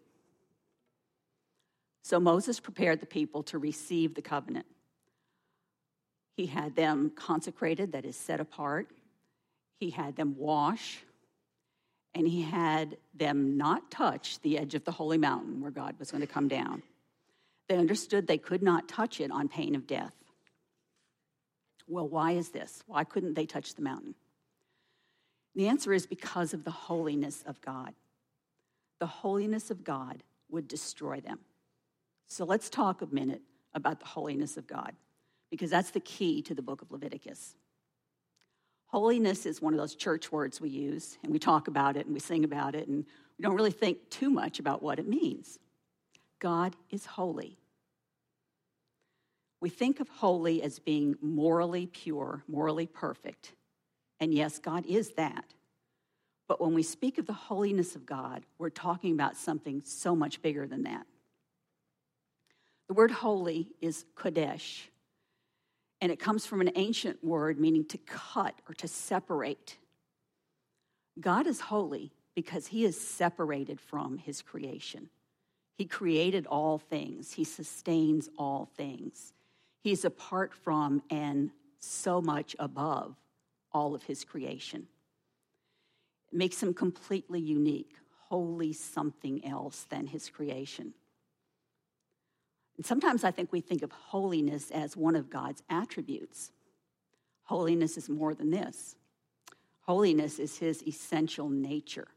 So 2.02 2.20
Moses 2.20 2.60
prepared 2.60 3.00
the 3.00 3.06
people 3.06 3.42
to 3.44 3.58
receive 3.58 4.14
the 4.14 4.22
covenant. 4.22 4.66
He 6.36 6.46
had 6.46 6.76
them 6.76 7.10
consecrated, 7.16 7.92
that 7.92 8.04
is, 8.04 8.16
set 8.16 8.40
apart. 8.40 8.88
He 9.82 9.90
had 9.90 10.14
them 10.14 10.36
wash, 10.38 11.00
and 12.14 12.28
he 12.28 12.42
had 12.42 12.98
them 13.14 13.56
not 13.56 13.90
touch 13.90 14.40
the 14.42 14.56
edge 14.56 14.76
of 14.76 14.84
the 14.84 14.92
holy 14.92 15.18
mountain 15.18 15.60
where 15.60 15.72
God 15.72 15.96
was 15.98 16.12
going 16.12 16.20
to 16.20 16.26
come 16.28 16.46
down. 16.46 16.84
They 17.68 17.76
understood 17.76 18.28
they 18.28 18.38
could 18.38 18.62
not 18.62 18.86
touch 18.86 19.20
it 19.20 19.32
on 19.32 19.48
pain 19.48 19.74
of 19.74 19.88
death. 19.88 20.14
Well, 21.88 22.06
why 22.06 22.30
is 22.30 22.50
this? 22.50 22.84
Why 22.86 23.02
couldn't 23.02 23.34
they 23.34 23.44
touch 23.44 23.74
the 23.74 23.82
mountain? 23.82 24.14
The 25.56 25.66
answer 25.66 25.92
is 25.92 26.06
because 26.06 26.54
of 26.54 26.62
the 26.62 26.70
holiness 26.70 27.42
of 27.44 27.60
God. 27.60 27.92
The 29.00 29.06
holiness 29.06 29.68
of 29.72 29.82
God 29.82 30.22
would 30.48 30.68
destroy 30.68 31.18
them. 31.18 31.40
So 32.28 32.44
let's 32.44 32.70
talk 32.70 33.02
a 33.02 33.06
minute 33.06 33.42
about 33.74 33.98
the 33.98 34.06
holiness 34.06 34.56
of 34.56 34.68
God, 34.68 34.92
because 35.50 35.70
that's 35.70 35.90
the 35.90 35.98
key 35.98 36.40
to 36.42 36.54
the 36.54 36.62
book 36.62 36.82
of 36.82 36.92
Leviticus. 36.92 37.56
Holiness 38.92 39.46
is 39.46 39.62
one 39.62 39.72
of 39.72 39.80
those 39.80 39.94
church 39.94 40.30
words 40.30 40.60
we 40.60 40.68
use, 40.68 41.16
and 41.22 41.32
we 41.32 41.38
talk 41.38 41.66
about 41.66 41.96
it 41.96 42.04
and 42.04 42.12
we 42.12 42.20
sing 42.20 42.44
about 42.44 42.74
it, 42.74 42.88
and 42.88 43.06
we 43.38 43.42
don't 43.42 43.54
really 43.54 43.70
think 43.70 44.10
too 44.10 44.28
much 44.28 44.58
about 44.58 44.82
what 44.82 44.98
it 44.98 45.08
means. 45.08 45.58
God 46.40 46.76
is 46.90 47.06
holy. 47.06 47.56
We 49.62 49.70
think 49.70 50.00
of 50.00 50.08
holy 50.08 50.62
as 50.62 50.78
being 50.78 51.16
morally 51.22 51.86
pure, 51.86 52.42
morally 52.48 52.86
perfect. 52.86 53.52
And 54.20 54.34
yes, 54.34 54.58
God 54.58 54.84
is 54.86 55.10
that. 55.12 55.54
But 56.46 56.60
when 56.60 56.74
we 56.74 56.82
speak 56.82 57.16
of 57.16 57.26
the 57.26 57.32
holiness 57.32 57.96
of 57.96 58.04
God, 58.04 58.44
we're 58.58 58.68
talking 58.68 59.12
about 59.12 59.36
something 59.36 59.80
so 59.86 60.14
much 60.14 60.42
bigger 60.42 60.66
than 60.66 60.82
that. 60.82 61.06
The 62.88 62.94
word 62.94 63.10
holy 63.10 63.68
is 63.80 64.04
kodesh, 64.16 64.88
and 66.02 66.10
it 66.10 66.18
comes 66.18 66.44
from 66.44 66.60
an 66.60 66.72
ancient 66.74 67.22
word 67.22 67.60
meaning 67.60 67.84
to 67.84 67.96
cut 67.96 68.56
or 68.68 68.74
to 68.74 68.88
separate. 68.88 69.78
God 71.20 71.46
is 71.46 71.60
holy 71.60 72.10
because 72.34 72.66
he 72.66 72.84
is 72.84 73.00
separated 73.00 73.80
from 73.80 74.18
his 74.18 74.42
creation. 74.42 75.10
He 75.78 75.84
created 75.84 76.44
all 76.48 76.78
things, 76.78 77.30
he 77.32 77.44
sustains 77.44 78.28
all 78.36 78.68
things. 78.76 79.32
He's 79.80 80.04
apart 80.04 80.52
from 80.52 81.02
and 81.08 81.52
so 81.78 82.20
much 82.20 82.56
above 82.58 83.14
all 83.70 83.94
of 83.94 84.02
his 84.02 84.24
creation. 84.24 84.88
It 86.32 86.36
makes 86.36 86.60
him 86.60 86.74
completely 86.74 87.40
unique, 87.40 87.94
wholly 88.28 88.72
something 88.72 89.44
else 89.46 89.86
than 89.88 90.08
his 90.08 90.28
creation. 90.28 90.94
And 92.76 92.86
sometimes 92.86 93.24
I 93.24 93.30
think 93.30 93.52
we 93.52 93.60
think 93.60 93.82
of 93.82 93.92
holiness 93.92 94.70
as 94.70 94.96
one 94.96 95.16
of 95.16 95.30
God's 95.30 95.62
attributes. 95.68 96.50
Holiness 97.44 97.96
is 97.96 98.08
more 98.08 98.34
than 98.34 98.50
this. 98.50 98.96
Holiness 99.82 100.38
is 100.38 100.58
his 100.58 100.82
essential 100.86 101.48
nature. 101.48 102.08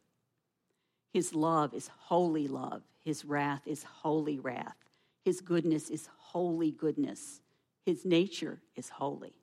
His 1.11 1.33
love 1.33 1.73
is 1.73 1.89
holy 1.97 2.47
love. 2.47 2.83
His 3.03 3.25
wrath 3.25 3.61
is 3.65 3.83
holy 3.83 4.39
wrath. 4.39 4.75
His 5.23 5.41
goodness 5.41 5.89
is 5.89 6.07
holy 6.17 6.71
goodness. 6.71 7.41
His 7.85 8.05
nature 8.05 8.61
is 8.75 8.89
holy. 8.89 9.33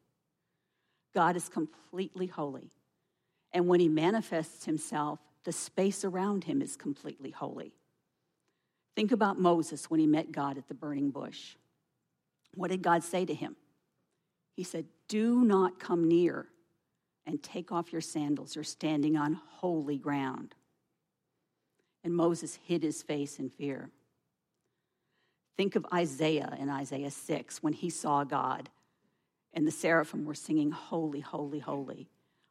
God 1.14 1.36
is 1.36 1.48
completely 1.48 2.26
holy. 2.26 2.70
And 3.52 3.68
when 3.68 3.80
he 3.80 3.88
manifests 3.88 4.64
himself, 4.64 5.18
the 5.44 5.52
space 5.52 6.04
around 6.04 6.44
him 6.44 6.62
is 6.62 6.76
completely 6.76 7.30
holy. 7.30 7.74
Think 8.94 9.12
about 9.12 9.38
Moses 9.38 9.90
when 9.90 10.00
he 10.00 10.06
met 10.06 10.32
God 10.32 10.58
at 10.58 10.68
the 10.68 10.74
burning 10.74 11.10
bush. 11.10 11.56
What 12.54 12.70
did 12.70 12.82
God 12.82 13.02
say 13.02 13.24
to 13.24 13.34
him? 13.34 13.56
He 14.54 14.64
said, 14.64 14.86
Do 15.08 15.44
not 15.44 15.80
come 15.80 16.06
near 16.08 16.46
and 17.26 17.42
take 17.42 17.72
off 17.72 17.92
your 17.92 18.00
sandals. 18.02 18.54
You're 18.54 18.64
standing 18.64 19.16
on 19.16 19.40
holy 19.48 19.96
ground. 19.96 20.54
And 22.04 22.14
Moses 22.14 22.58
hid 22.64 22.82
his 22.82 23.02
face 23.02 23.38
in 23.38 23.48
fear. 23.48 23.90
Think 25.56 25.76
of 25.76 25.86
Isaiah 25.92 26.56
in 26.58 26.68
Isaiah 26.68 27.10
6 27.10 27.62
when 27.62 27.72
he 27.72 27.90
saw 27.90 28.24
God 28.24 28.68
and 29.54 29.66
the 29.66 29.70
seraphim 29.70 30.24
were 30.24 30.34
singing, 30.34 30.70
Holy, 30.70 31.20
holy, 31.20 31.58
holy. 31.58 32.08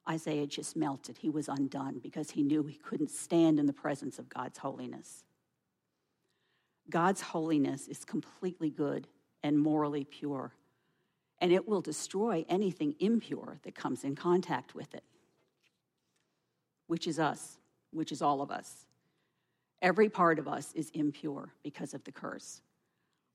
Isaiah 0.10 0.48
just 0.48 0.76
melted. 0.76 1.18
He 1.20 1.30
was 1.30 1.48
undone 1.48 2.00
because 2.02 2.32
he 2.32 2.44
knew 2.44 2.64
he 2.64 2.76
couldn't 2.76 3.12
stand 3.12 3.60
in 3.60 3.66
the 3.66 3.74
presence 3.74 4.18
of 4.18 4.30
God's 4.30 4.58
holiness. 4.58 5.24
God's 6.92 7.22
holiness 7.22 7.88
is 7.88 8.06
completely 8.06 8.70
good 8.70 9.08
and 9.42 9.58
morally 9.58 10.04
pure, 10.04 10.54
and 11.40 11.52
it 11.52 11.68
will 11.68 11.82
destroy 11.82 12.46
anything 12.48 12.94
impure 13.00 13.58
that 13.64 13.74
comes 13.74 14.04
in 14.04 14.16
contact 14.16 14.76
with 14.76 14.94
it, 14.94 15.04
which 16.86 17.08
is 17.08 17.18
us, 17.18 17.58
which 17.92 18.12
is 18.12 18.22
all 18.22 18.42
of 18.42 18.52
us. 18.52 18.86
Every 19.82 20.10
part 20.10 20.38
of 20.38 20.48
us 20.48 20.72
is 20.76 20.92
impure 20.92 21.56
because 21.64 21.96
of 21.96 22.04
the 22.04 22.12
curse 22.12 22.62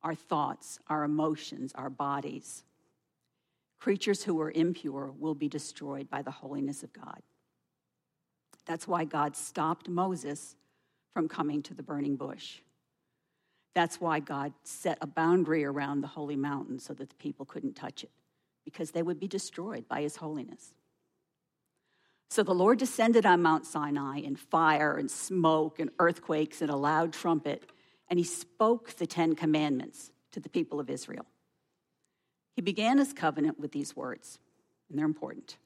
our 0.03 0.15
thoughts, 0.15 0.79
our 0.89 1.03
emotions, 1.03 1.73
our 1.75 1.91
bodies. 1.91 2.63
Creatures 3.81 4.23
who 4.23 4.41
are 4.41 4.53
impure 4.53 5.13
will 5.19 5.35
be 5.35 5.49
destroyed 5.49 6.09
by 6.09 6.23
the 6.23 6.31
holiness 6.31 6.85
of 6.85 6.93
God. 6.93 7.21
That's 8.67 8.87
why 8.87 9.05
God 9.05 9.35
stopped 9.37 9.89
Moses 9.89 10.55
from 11.13 11.29
coming 11.29 11.61
to 11.63 11.75
the 11.75 11.83
burning 11.83 12.15
bush. 12.15 12.61
That's 13.77 14.01
why 14.01 14.21
God 14.21 14.55
set 14.65 14.97
a 15.03 15.07
boundary 15.07 15.63
around 15.63 16.01
the 16.01 16.07
holy 16.07 16.35
mountain 16.35 16.79
so 16.79 16.95
that 16.95 17.11
the 17.11 17.15
people 17.17 17.45
couldn't 17.45 17.77
touch 17.77 18.03
it, 18.03 18.11
because 18.65 18.93
they 18.93 19.03
would 19.03 19.21
be 19.21 19.29
destroyed 19.29 19.87
by 19.87 20.01
his 20.01 20.17
holiness. 20.17 20.73
So 22.31 22.43
the 22.43 22.55
Lord 22.55 22.79
descended 22.79 23.27
on 23.27 23.43
Mount 23.43 23.67
Sinai 23.67 24.21
in 24.21 24.35
fire 24.35 24.97
and 24.97 25.11
smoke 25.11 25.79
and 25.79 25.91
earthquakes 25.99 26.63
and 26.63 26.71
a 26.71 26.75
loud 26.75 27.13
trumpet, 27.13 27.71
and 28.09 28.19
he 28.19 28.25
spoke 28.25 28.95
the 28.95 29.07
Ten 29.07 29.35
Commandments 29.35 30.11
to 30.33 30.41
the 30.41 30.49
people 30.49 30.81
of 30.81 30.89
Israel. 30.89 31.27
He 32.55 32.63
began 32.63 32.97
his 32.97 33.13
covenant 33.13 33.61
with 33.61 33.73
these 33.73 33.95
words, 33.95 34.39
and 34.89 34.99
they're 34.99 35.05
important 35.05 35.59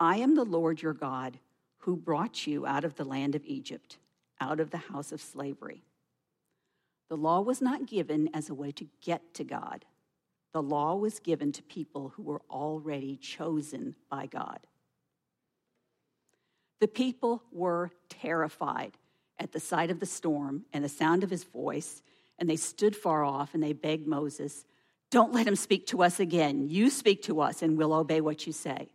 I 0.00 0.16
am 0.16 0.34
the 0.34 0.44
Lord 0.44 0.82
your 0.82 0.92
God 0.92 1.38
who 1.78 1.94
brought 1.94 2.48
you 2.48 2.66
out 2.66 2.82
of 2.82 2.96
the 2.96 3.04
land 3.04 3.36
of 3.36 3.46
Egypt, 3.46 3.98
out 4.40 4.58
of 4.58 4.70
the 4.70 4.78
house 4.78 5.12
of 5.12 5.20
slavery. 5.20 5.84
The 7.08 7.16
law 7.16 7.40
was 7.40 7.60
not 7.60 7.86
given 7.86 8.28
as 8.34 8.48
a 8.48 8.54
way 8.54 8.72
to 8.72 8.86
get 9.00 9.34
to 9.34 9.44
God. 9.44 9.84
The 10.52 10.62
law 10.62 10.96
was 10.96 11.20
given 11.20 11.52
to 11.52 11.62
people 11.62 12.12
who 12.16 12.22
were 12.22 12.42
already 12.50 13.16
chosen 13.16 13.94
by 14.10 14.26
God. 14.26 14.60
The 16.80 16.88
people 16.88 17.42
were 17.52 17.90
terrified 18.08 18.98
at 19.38 19.52
the 19.52 19.60
sight 19.60 19.90
of 19.90 20.00
the 20.00 20.06
storm 20.06 20.64
and 20.72 20.82
the 20.82 20.88
sound 20.88 21.22
of 21.22 21.30
his 21.30 21.44
voice, 21.44 22.02
and 22.38 22.48
they 22.48 22.56
stood 22.56 22.96
far 22.96 23.24
off 23.24 23.54
and 23.54 23.62
they 23.62 23.72
begged 23.72 24.06
Moses, 24.06 24.64
Don't 25.10 25.32
let 25.32 25.46
him 25.46 25.56
speak 25.56 25.86
to 25.88 26.02
us 26.02 26.18
again. 26.20 26.68
You 26.68 26.90
speak 26.90 27.22
to 27.24 27.40
us, 27.40 27.62
and 27.62 27.78
we'll 27.78 27.92
obey 27.92 28.20
what 28.20 28.46
you 28.46 28.52
say. 28.52 28.88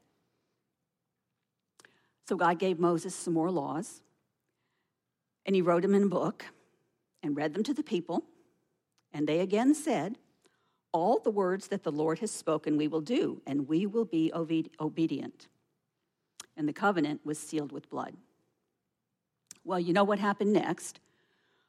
So 2.27 2.35
God 2.35 2.59
gave 2.59 2.79
Moses 2.79 3.15
some 3.15 3.33
more 3.33 3.51
laws, 3.51 4.01
and 5.45 5.55
he 5.55 5.61
wrote 5.61 5.81
them 5.81 5.95
in 5.95 6.03
a 6.03 6.07
book 6.07 6.45
and 7.23 7.35
read 7.35 7.53
them 7.53 7.63
to 7.63 7.73
the 7.73 7.83
people. 7.83 8.23
And 9.13 9.27
they 9.27 9.39
again 9.39 9.73
said, 9.73 10.17
All 10.91 11.19
the 11.19 11.31
words 11.31 11.67
that 11.67 11.83
the 11.83 11.91
Lord 11.91 12.19
has 12.19 12.31
spoken 12.31 12.77
we 12.77 12.87
will 12.87 13.01
do, 13.01 13.41
and 13.45 13.67
we 13.67 13.85
will 13.85 14.05
be 14.05 14.31
obedient. 14.33 15.47
And 16.57 16.67
the 16.67 16.73
covenant 16.73 17.21
was 17.25 17.39
sealed 17.39 17.71
with 17.71 17.89
blood. 17.89 18.15
Well, 19.63 19.79
you 19.79 19.93
know 19.93 20.03
what 20.03 20.19
happened 20.19 20.53
next? 20.53 20.99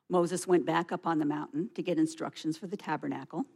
Moses 0.09 0.47
went 0.47 0.67
back 0.67 0.93
up 0.93 1.07
on 1.07 1.19
the 1.19 1.25
mountain 1.25 1.71
to 1.75 1.83
get 1.83 1.99
instructions 1.99 2.59
for 2.59 2.67
the 2.67 2.77
tabernacle. 2.77 3.47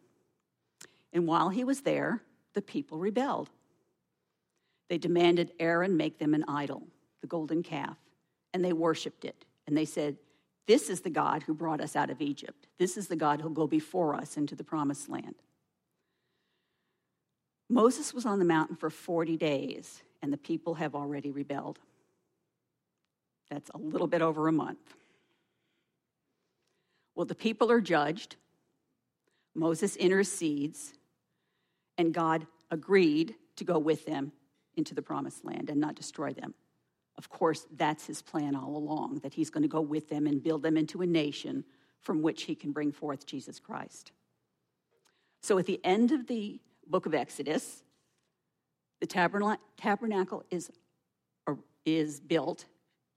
And 1.12 1.26
while 1.26 1.48
he 1.50 1.64
was 1.64 1.82
there, 1.82 2.22
the 2.54 2.62
people 2.62 2.98
rebelled. 2.98 3.50
They 4.88 4.98
demanded 4.98 5.52
Aaron 5.58 5.96
make 5.96 6.18
them 6.18 6.34
an 6.34 6.44
idol, 6.48 6.82
the 7.20 7.26
golden 7.26 7.62
calf, 7.62 7.96
and 8.54 8.64
they 8.64 8.72
worshiped 8.72 9.24
it. 9.24 9.44
And 9.66 9.76
they 9.76 9.84
said, 9.84 10.16
this 10.66 10.90
is 10.90 11.00
the 11.00 11.11
God 11.11 11.44
who 11.44 11.54
brought 11.54 11.80
us 11.80 11.94
out 11.94 12.11
of 12.11 12.20
Egypt. 12.20 12.66
This 12.78 12.96
is 12.96 13.08
the 13.08 13.16
God 13.16 13.40
who'll 13.40 13.50
go 13.50 13.66
before 13.66 14.14
us 14.14 14.37
into 14.37 14.55
the 14.55 14.64
promised 14.64 15.09
land. 15.09 15.37
Moses 17.68 18.12
was 18.12 18.26
on 18.26 18.38
the 18.38 18.44
mountain 18.44 18.76
for 18.76 18.90
40 18.90 19.37
days, 19.37 20.02
and 20.22 20.33
the 20.33 20.37
people 20.37 20.74
have 20.74 20.94
already 20.94 21.31
rebelled. 21.31 21.79
That's 23.50 23.70
a 23.70 23.79
little 23.79 24.07
bit 24.07 24.22
over 24.22 24.48
a 24.48 24.52
month. 24.52 24.94
Well, 27.14 27.26
the 27.26 27.35
people 27.35 27.70
are 27.70 27.81
judged. 27.81 28.37
Moses 29.55 29.96
intercedes, 29.96 30.92
and 31.96 32.12
God 32.12 32.46
agreed 32.70 33.35
to 33.57 33.64
go 33.64 33.79
with 33.79 34.05
them 34.05 34.33
into 34.76 34.94
the 34.94 35.02
promised 35.02 35.44
land 35.44 35.70
and 35.70 35.81
not 35.81 35.94
destroy 35.94 36.33
them. 36.33 36.55
Of 37.18 37.29
course, 37.29 37.66
that's 37.76 38.07
his 38.07 38.20
plan 38.20 38.55
all 38.55 38.76
along, 38.76 39.20
that 39.22 39.35
he's 39.35 39.50
going 39.50 39.62
to 39.62 39.68
go 39.68 39.81
with 39.81 40.09
them 40.09 40.26
and 40.26 40.42
build 40.42 40.62
them 40.62 40.76
into 40.76 41.02
a 41.02 41.07
nation 41.07 41.64
from 42.00 42.22
which 42.22 42.42
he 42.42 42.55
can 42.55 42.72
bring 42.72 42.92
forth 42.92 43.26
Jesus 43.26 43.59
Christ. 43.59 44.12
So 45.42 45.59
at 45.59 45.66
the 45.66 45.81
end 45.85 46.12
of 46.12 46.26
the 46.26 46.61
book 46.87 47.07
of 47.07 47.14
Exodus, 47.14 47.83
the 49.00 49.07
tabernacle 49.76 50.44
is, 50.50 50.70
uh, 51.46 51.55
is 51.85 52.20
built. 52.20 52.64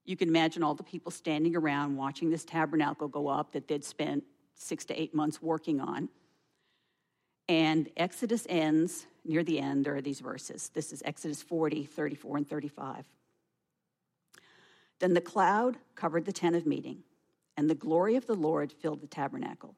You 0.06 0.18
can 0.18 0.28
imagine 0.28 0.64
all 0.64 0.76
the 0.76 0.84
people 0.84 1.12
standing 1.12 1.56
around 1.56 1.96
watching 1.96 2.30
this 2.30 2.46
tabernacle 2.46 3.08
go 3.08 3.28
up 3.28 3.52
that 3.54 3.68
they'd 3.68 3.84
spent 3.84 4.24
six 4.56 4.86
to 4.86 5.00
eight 5.00 5.14
months 5.14 5.42
working 5.42 5.80
on. 5.80 6.10
And 7.48 7.90
Exodus 7.98 8.46
ends, 8.50 9.08
near 9.26 9.44
the 9.44 9.60
end, 9.60 9.86
there 9.86 9.96
are 9.96 10.02
these 10.02 10.20
verses. 10.20 10.70
This 10.74 10.94
is 10.94 11.02
Exodus 11.06 11.42
40, 11.42 11.86
34, 11.86 12.38
and 12.38 12.48
35. 12.48 13.06
Then 15.00 15.14
the 15.14 15.22
cloud 15.22 15.78
covered 15.96 16.26
the 16.26 16.34
tent 16.34 16.56
of 16.56 16.66
meeting, 16.66 17.04
and 17.56 17.70
the 17.70 17.76
glory 17.76 18.16
of 18.16 18.28
the 18.28 18.36
Lord 18.36 18.72
filled 18.72 19.02
the 19.02 19.08
tabernacle. 19.08 19.76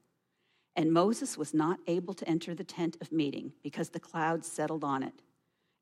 And 0.76 0.92
Moses 0.92 1.38
was 1.38 1.54
not 1.54 1.80
able 1.88 2.14
to 2.14 2.28
enter 2.28 2.56
the 2.56 2.64
tent 2.64 2.98
of 3.02 3.12
meeting 3.12 3.54
because 3.62 3.90
the 3.90 4.00
cloud 4.00 4.46
settled 4.46 4.84
on 4.84 5.04
it, 5.04 5.22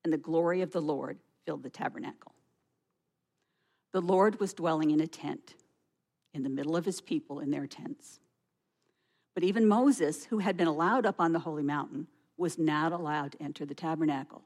and 0.03 0.11
the 0.11 0.17
glory 0.17 0.61
of 0.61 0.71
the 0.71 0.81
Lord 0.81 1.19
filled 1.45 1.63
the 1.63 1.69
tabernacle. 1.69 2.33
The 3.91 4.01
Lord 4.01 4.39
was 4.39 4.53
dwelling 4.53 4.91
in 4.91 4.99
a 4.99 5.07
tent 5.07 5.55
in 6.33 6.43
the 6.43 6.49
middle 6.49 6.75
of 6.75 6.85
his 6.85 7.01
people 7.01 7.39
in 7.39 7.49
their 7.49 7.67
tents. 7.67 8.19
But 9.33 9.43
even 9.43 9.67
Moses, 9.67 10.25
who 10.25 10.39
had 10.39 10.57
been 10.57 10.67
allowed 10.67 11.05
up 11.05 11.19
on 11.19 11.33
the 11.33 11.39
holy 11.39 11.63
mountain, 11.63 12.07
was 12.37 12.57
not 12.57 12.91
allowed 12.91 13.33
to 13.33 13.41
enter 13.41 13.65
the 13.65 13.73
tabernacle. 13.73 14.43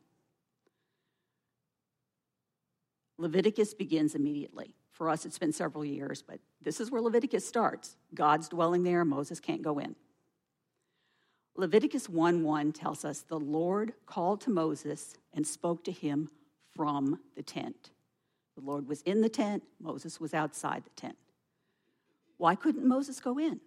Leviticus 3.17 3.73
begins 3.73 4.15
immediately. 4.15 4.75
For 4.93 5.10
us, 5.10 5.25
it's 5.25 5.39
been 5.39 5.51
several 5.51 5.84
years, 5.84 6.21
but 6.21 6.39
this 6.62 6.79
is 6.79 6.91
where 6.91 7.01
Leviticus 7.01 7.45
starts. 7.45 7.97
God's 8.13 8.47
dwelling 8.47 8.84
there, 8.84 9.03
Moses 9.03 9.39
can't 9.39 9.62
go 9.62 9.79
in. 9.79 9.95
Leviticus 11.56 12.10
1 12.10 12.43
1 12.43 12.71
tells 12.71 13.03
us 13.03 13.21
the 13.21 13.39
Lord 13.39 13.93
called 14.06 14.41
to 14.41 14.49
Moses 14.49 15.15
and 15.34 15.45
spoke 15.45 15.84
to 15.84 15.91
him 15.91 16.29
from 16.75 17.19
the 17.36 17.43
tent. 17.43 17.91
The 18.56 18.62
Lord 18.62 18.88
was 18.88 19.01
in 19.01 19.21
the 19.21 19.29
tent, 19.29 19.63
Moses 19.79 20.19
was 20.19 20.34
outside 20.34 20.84
the 20.84 21.01
tent. 21.01 21.17
Why 22.38 22.56
couldn't 22.56 22.88
Moses 22.88 23.19
go 23.19 23.38
in? 23.39 23.60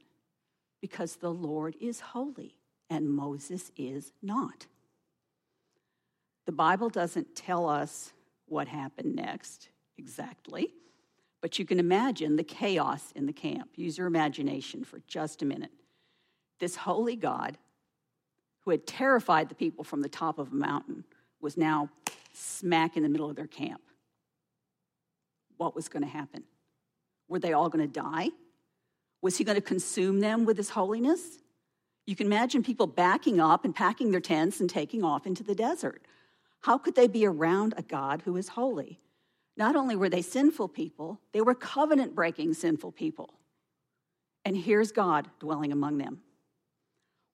Because 0.80 1.16
the 1.16 1.32
Lord 1.32 1.76
is 1.80 2.00
holy 2.00 2.56
and 2.88 3.08
Moses 3.08 3.72
is 3.76 4.12
not. 4.22 4.66
The 6.44 6.52
Bible 6.52 6.88
doesn't 6.88 7.34
tell 7.34 7.68
us 7.68 8.12
what 8.46 8.68
happened 8.68 9.16
next 9.16 9.68
exactly. 9.98 10.70
But 11.42 11.58
you 11.58 11.64
can 11.64 11.78
imagine 11.78 12.36
the 12.36 12.44
chaos 12.44 13.12
in 13.14 13.26
the 13.26 13.32
camp. 13.32 13.70
Use 13.76 13.98
your 13.98 14.06
imagination 14.06 14.84
for 14.84 15.00
just 15.06 15.42
a 15.42 15.46
minute. 15.46 15.72
This 16.58 16.76
holy 16.76 17.16
God, 17.16 17.58
who 18.64 18.70
had 18.70 18.86
terrified 18.86 19.48
the 19.48 19.54
people 19.54 19.84
from 19.84 20.02
the 20.02 20.08
top 20.08 20.38
of 20.38 20.52
a 20.52 20.56
mountain, 20.56 21.04
was 21.40 21.56
now 21.56 21.90
smack 22.32 22.96
in 22.96 23.02
the 23.02 23.08
middle 23.08 23.30
of 23.30 23.36
their 23.36 23.46
camp. 23.46 23.82
What 25.56 25.74
was 25.74 25.88
going 25.88 26.02
to 26.02 26.08
happen? 26.08 26.44
Were 27.28 27.38
they 27.38 27.52
all 27.52 27.68
going 27.68 27.86
to 27.86 27.92
die? 27.92 28.30
Was 29.22 29.38
he 29.38 29.44
going 29.44 29.56
to 29.56 29.62
consume 29.62 30.20
them 30.20 30.44
with 30.44 30.56
his 30.56 30.70
holiness? 30.70 31.38
You 32.06 32.14
can 32.14 32.26
imagine 32.26 32.62
people 32.62 32.86
backing 32.86 33.40
up 33.40 33.64
and 33.64 33.74
packing 33.74 34.10
their 34.10 34.20
tents 34.20 34.60
and 34.60 34.70
taking 34.70 35.02
off 35.02 35.26
into 35.26 35.42
the 35.42 35.54
desert. 35.54 36.02
How 36.60 36.78
could 36.78 36.94
they 36.94 37.08
be 37.08 37.26
around 37.26 37.74
a 37.76 37.82
God 37.82 38.22
who 38.24 38.36
is 38.36 38.48
holy? 38.48 39.00
Not 39.56 39.76
only 39.76 39.96
were 39.96 40.08
they 40.08 40.22
sinful 40.22 40.68
people, 40.68 41.20
they 41.32 41.40
were 41.40 41.54
covenant 41.54 42.14
breaking 42.14 42.54
sinful 42.54 42.92
people. 42.92 43.34
And 44.44 44.56
here's 44.56 44.92
God 44.92 45.28
dwelling 45.40 45.72
among 45.72 45.98
them. 45.98 46.20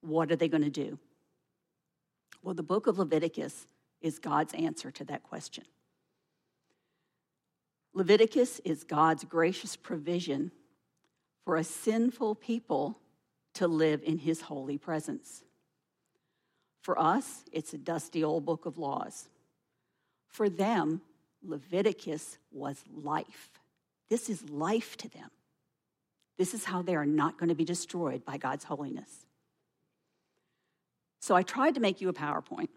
What 0.00 0.30
are 0.30 0.36
they 0.36 0.48
going 0.48 0.62
to 0.62 0.70
do? 0.70 0.98
Well, 2.42 2.54
the 2.54 2.62
book 2.62 2.86
of 2.86 2.98
Leviticus 2.98 3.66
is 4.00 4.18
God's 4.18 4.54
answer 4.54 4.90
to 4.90 5.04
that 5.04 5.22
question. 5.22 5.64
Leviticus 7.94 8.60
is 8.64 8.84
God's 8.84 9.24
gracious 9.24 9.76
provision 9.76 10.50
for 11.44 11.56
a 11.56 11.64
sinful 11.64 12.36
people 12.36 12.98
to 13.54 13.68
live 13.68 14.02
in 14.02 14.18
his 14.18 14.40
holy 14.40 14.78
presence. 14.78 15.42
For 16.82 16.98
us, 16.98 17.44
it's 17.52 17.74
a 17.74 17.78
dusty 17.78 18.24
old 18.24 18.44
book 18.44 18.66
of 18.66 18.78
laws. 18.78 19.28
For 20.28 20.48
them, 20.48 21.02
Leviticus 21.44 22.38
was 22.50 22.82
life. 22.92 23.50
This 24.08 24.28
is 24.28 24.48
life 24.48 24.96
to 24.98 25.08
them. 25.08 25.30
This 26.38 26.54
is 26.54 26.64
how 26.64 26.82
they 26.82 26.94
are 26.94 27.06
not 27.06 27.38
going 27.38 27.48
to 27.48 27.54
be 27.54 27.64
destroyed 27.64 28.24
by 28.24 28.36
God's 28.36 28.64
holiness. 28.64 29.10
So 31.20 31.36
I 31.36 31.42
tried 31.42 31.74
to 31.74 31.80
make 31.80 32.00
you 32.00 32.08
a 32.08 32.12
PowerPoint. 32.12 32.68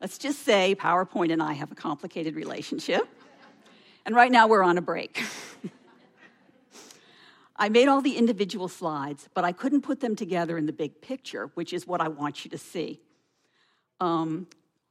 Let's 0.00 0.18
just 0.18 0.42
say 0.42 0.74
PowerPoint 0.74 1.32
and 1.32 1.42
I 1.42 1.52
have 1.52 1.72
a 1.72 1.74
complicated 1.74 2.34
relationship. 2.34 3.06
And 4.04 4.14
right 4.14 4.30
now 4.30 4.48
we're 4.48 4.62
on 4.62 4.76
a 4.76 4.82
break. 4.82 5.22
I 7.56 7.68
made 7.68 7.86
all 7.86 8.00
the 8.00 8.16
individual 8.16 8.68
slides, 8.68 9.28
but 9.32 9.44
I 9.44 9.52
couldn't 9.52 9.82
put 9.82 10.00
them 10.00 10.16
together 10.16 10.58
in 10.58 10.66
the 10.66 10.72
big 10.72 11.00
picture, 11.00 11.50
which 11.54 11.72
is 11.72 11.86
what 11.86 12.00
I 12.00 12.08
want 12.08 12.44
you 12.44 12.50
to 12.50 12.58
see. 12.58 13.00
Um, 14.00 14.48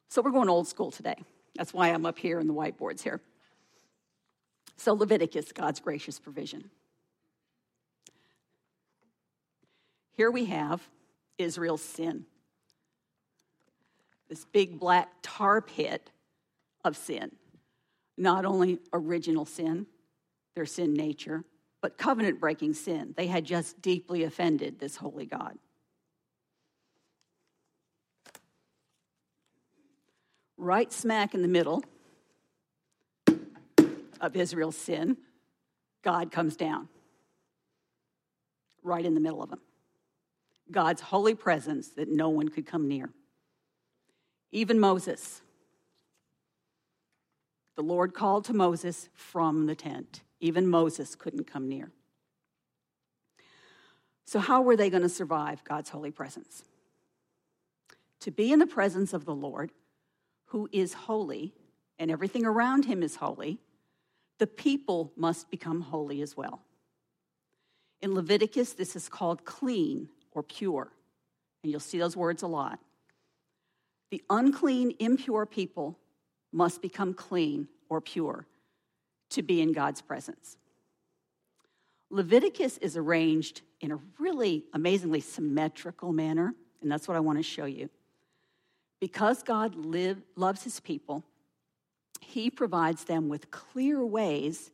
so 0.10 0.22
we're 0.22 0.32
going 0.32 0.50
old 0.50 0.68
school 0.68 0.89
today. 0.89 1.18
That's 1.56 1.74
why 1.74 1.89
I'm 1.89 2.06
up 2.06 2.18
here 2.18 2.39
in 2.39 2.48
the 2.48 2.54
whiteboards 2.54 3.02
here. 3.02 3.22
So, 4.78 4.94
Leviticus, 4.94 5.52
God's 5.52 5.80
gracious 5.80 6.20
provision. 6.20 6.70
Here 10.16 10.32
we 10.32 10.46
have 10.46 10.82
Israel's 11.38 11.82
sin. 11.82 12.26
This 14.30 14.46
big 14.46 14.80
black 14.80 15.10
tar 15.22 15.62
pit 15.62 16.12
of 16.84 16.98
sin. 16.98 17.32
Not 18.18 18.46
only 18.46 18.80
original 18.92 19.46
sin, 19.46 19.88
their 20.56 20.66
sin 20.66 20.94
nature, 20.94 21.44
but 21.82 21.98
covenant 21.98 22.39
breaking 22.39 22.74
sin. 22.74 23.13
They 23.18 23.28
had 23.28 23.44
just 23.46 23.82
deeply 23.82 24.24
offended 24.24 24.80
this 24.80 24.96
holy 24.96 25.26
God. 25.26 25.58
Right 30.63 30.93
smack 30.93 31.34
in 31.34 31.41
the 31.41 31.49
middle 31.49 31.84
of 34.21 34.34
Israel's 34.34 34.78
sin, 34.78 35.17
God 36.04 36.32
comes 36.32 36.56
down. 36.56 36.88
Right 38.82 39.06
in 39.06 39.13
the 39.13 39.19
middle 39.19 39.43
of 39.43 39.49
them. 39.49 39.60
God's 40.71 41.02
holy 41.02 41.36
presence 41.36 41.89
that 41.89 42.08
no 42.08 42.30
one 42.30 42.47
could 42.47 42.65
come 42.65 42.88
near. 42.88 43.10
Even 44.54 44.80
Moses. 44.80 45.41
The 47.76 47.84
Lord 47.84 48.13
called 48.13 48.45
to 48.45 48.54
Moses 48.54 49.10
from 49.13 49.65
the 49.65 49.76
tent. 49.76 50.21
Even 50.39 50.65
Moses 50.65 51.13
couldn't 51.13 51.45
come 51.45 51.67
near. 51.67 51.91
So, 54.23 54.39
how 54.39 54.62
were 54.62 54.78
they 54.78 54.89
going 54.89 55.04
to 55.04 55.10
survive 55.10 55.62
God's 55.65 55.89
holy 55.89 56.12
presence? 56.12 56.63
To 58.21 58.32
be 58.32 58.54
in 58.54 58.60
the 58.60 58.65
presence 58.65 59.12
of 59.12 59.26
the 59.26 59.36
Lord, 59.36 59.73
who 60.54 60.70
is 60.72 60.94
holy, 60.94 61.52
and 61.98 62.12
everything 62.12 62.46
around 62.46 62.86
him 62.86 63.02
is 63.02 63.16
holy, 63.16 63.58
the 64.38 64.46
people 64.46 65.12
must 65.18 65.50
become 65.50 65.82
holy 65.82 66.22
as 66.22 66.38
well. 66.38 66.62
In 68.04 68.13
Leviticus, 68.13 68.74
this 68.74 68.96
is 68.96 69.10
called 69.10 69.46
clean 69.46 70.10
or 70.32 70.44
pure, 70.44 70.92
and 71.63 71.72
you'll 71.72 71.80
see 71.80 71.98
those 71.98 72.16
words 72.16 72.44
a 72.44 72.48
lot. 72.48 72.78
The 74.12 74.22
unclean, 74.30 74.94
impure 75.00 75.48
people 75.48 75.98
must 76.52 76.84
become 76.84 77.16
clean 77.16 77.68
or 77.89 78.00
pure 78.00 78.46
to 79.32 79.42
be 79.42 79.60
in 79.60 79.72
God's 79.72 80.04
presence. 80.04 80.56
Leviticus 82.12 82.78
is 82.78 82.96
arranged 82.96 83.63
in 83.82 83.92
a 83.92 84.00
really 84.20 84.66
amazingly 84.72 85.20
symmetrical 85.20 86.13
manner, 86.13 86.54
and 86.84 86.92
that's 86.92 87.08
what 87.08 87.18
I 87.18 87.22
want 87.22 87.39
to 87.39 87.44
show 87.44 87.66
you. 87.66 87.89
Because 89.04 89.44
God 89.44 89.76
live, 89.76 90.22
loves 90.38 90.63
his 90.63 90.80
people, 90.80 91.26
he 92.22 92.50
provides 92.50 93.04
them 93.04 93.28
with 93.28 93.52
clear 93.52 94.06
ways 94.06 94.72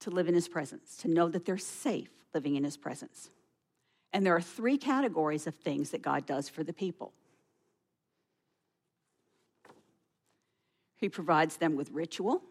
to 0.00 0.10
live 0.10 0.26
in 0.26 0.34
his 0.34 0.48
presence, 0.48 0.96
to 1.02 1.08
know 1.08 1.28
that 1.28 1.44
they're 1.44 1.56
safe 1.56 2.10
living 2.34 2.56
in 2.56 2.64
his 2.64 2.76
presence. 2.76 3.30
And 4.12 4.26
there 4.26 4.34
are 4.34 4.40
three 4.40 4.76
categories 4.76 5.46
of 5.46 5.54
things 5.54 5.90
that 5.90 6.02
God 6.02 6.26
does 6.26 6.48
for 6.48 6.64
the 6.64 6.72
people. 6.72 7.12
He 10.96 11.08
provides 11.08 11.58
them 11.58 11.76
with 11.76 11.92
ritual, 11.92 12.42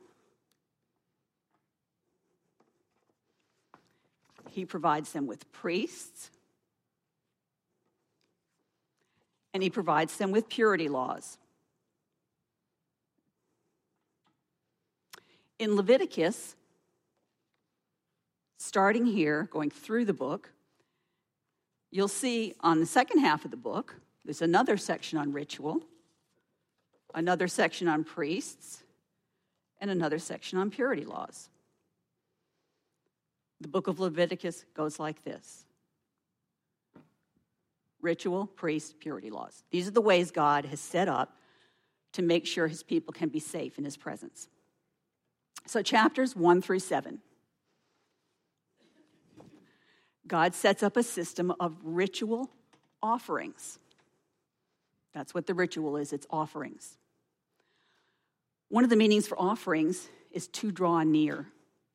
He 4.52 4.64
provides 4.64 5.12
them 5.12 5.28
with 5.28 5.52
priests, 5.52 6.32
and 9.56 9.64
He 9.64 9.70
provides 9.70 10.18
them 10.18 10.32
with 10.32 10.50
purity 10.50 10.90
laws. 10.90 11.38
In 15.58 15.78
Leviticus, 15.78 16.58
starting 18.58 19.06
here, 19.06 19.48
going 19.50 19.70
through 19.70 20.04
the 20.04 20.14
book, 20.14 20.52
you'll 21.90 22.10
see 22.10 22.54
on 22.60 22.82
the 22.82 22.86
second 22.86 23.20
half 23.20 23.46
of 23.46 23.52
the 23.52 23.56
book, 23.56 23.96
there's 24.26 24.42
another 24.42 24.76
section 24.76 25.18
on 25.18 25.32
ritual, 25.32 25.80
another 27.14 27.48
section 27.48 27.88
on 27.88 28.04
priests, 28.04 28.84
and 29.80 29.90
another 29.90 30.20
section 30.20 30.60
on 30.60 30.70
purity 30.70 31.06
laws. 31.06 31.48
The 33.62 33.70
book 33.70 33.88
of 33.88 34.02
Leviticus 34.02 34.66
goes 34.74 35.00
like 35.00 35.24
this 35.24 35.64
ritual, 38.06 38.46
priest, 38.46 39.00
purity 39.00 39.30
laws. 39.30 39.64
These 39.72 39.88
are 39.88 39.92
the 39.92 40.00
ways 40.00 40.32
God 40.32 40.66
has 40.66 40.80
set 40.80 41.10
up 41.10 41.38
to 42.14 42.22
make 42.22 42.46
sure 42.46 42.68
his 42.68 42.84
people 42.84 43.12
can 43.12 43.28
be 43.28 43.40
safe 43.40 43.78
in 43.78 43.84
his 43.84 43.98
presence. 43.98 44.48
So, 45.66 45.82
chapters 45.82 46.36
one 46.36 46.62
through 46.62 46.80
seven. 46.80 47.20
God 50.28 50.56
sets 50.56 50.82
up 50.84 50.96
a 50.96 51.04
system 51.04 51.54
of 51.60 51.76
ritual 51.84 52.50
offerings. 53.02 53.80
That's 55.14 55.34
what 55.34 55.48
the 55.48 55.54
ritual 55.54 55.98
is 55.98 56.14
it's 56.14 56.28
offerings. 56.30 56.98
One 58.70 58.84
of 58.84 58.90
the 58.90 58.96
meanings 58.96 59.28
for 59.28 59.40
offerings 59.40 60.10
is 60.32 60.48
to 60.50 60.72
draw 60.72 61.04
near. 61.04 61.48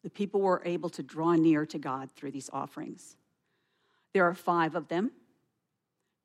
The 0.02 0.10
people 0.10 0.40
were 0.40 0.62
able 0.64 0.90
to 0.90 1.02
draw 1.02 1.34
near 1.34 1.66
to 1.66 1.78
God 1.78 2.10
through 2.10 2.30
these 2.30 2.50
offerings. 2.52 3.16
There 4.12 4.24
are 4.24 4.34
five 4.34 4.74
of 4.74 4.88
them. 4.88 5.12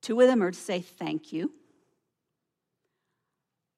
Two 0.06 0.22
of 0.22 0.28
them 0.28 0.44
are 0.44 0.52
to 0.52 0.58
say 0.58 0.82
thank 0.82 1.34
you. 1.34 1.52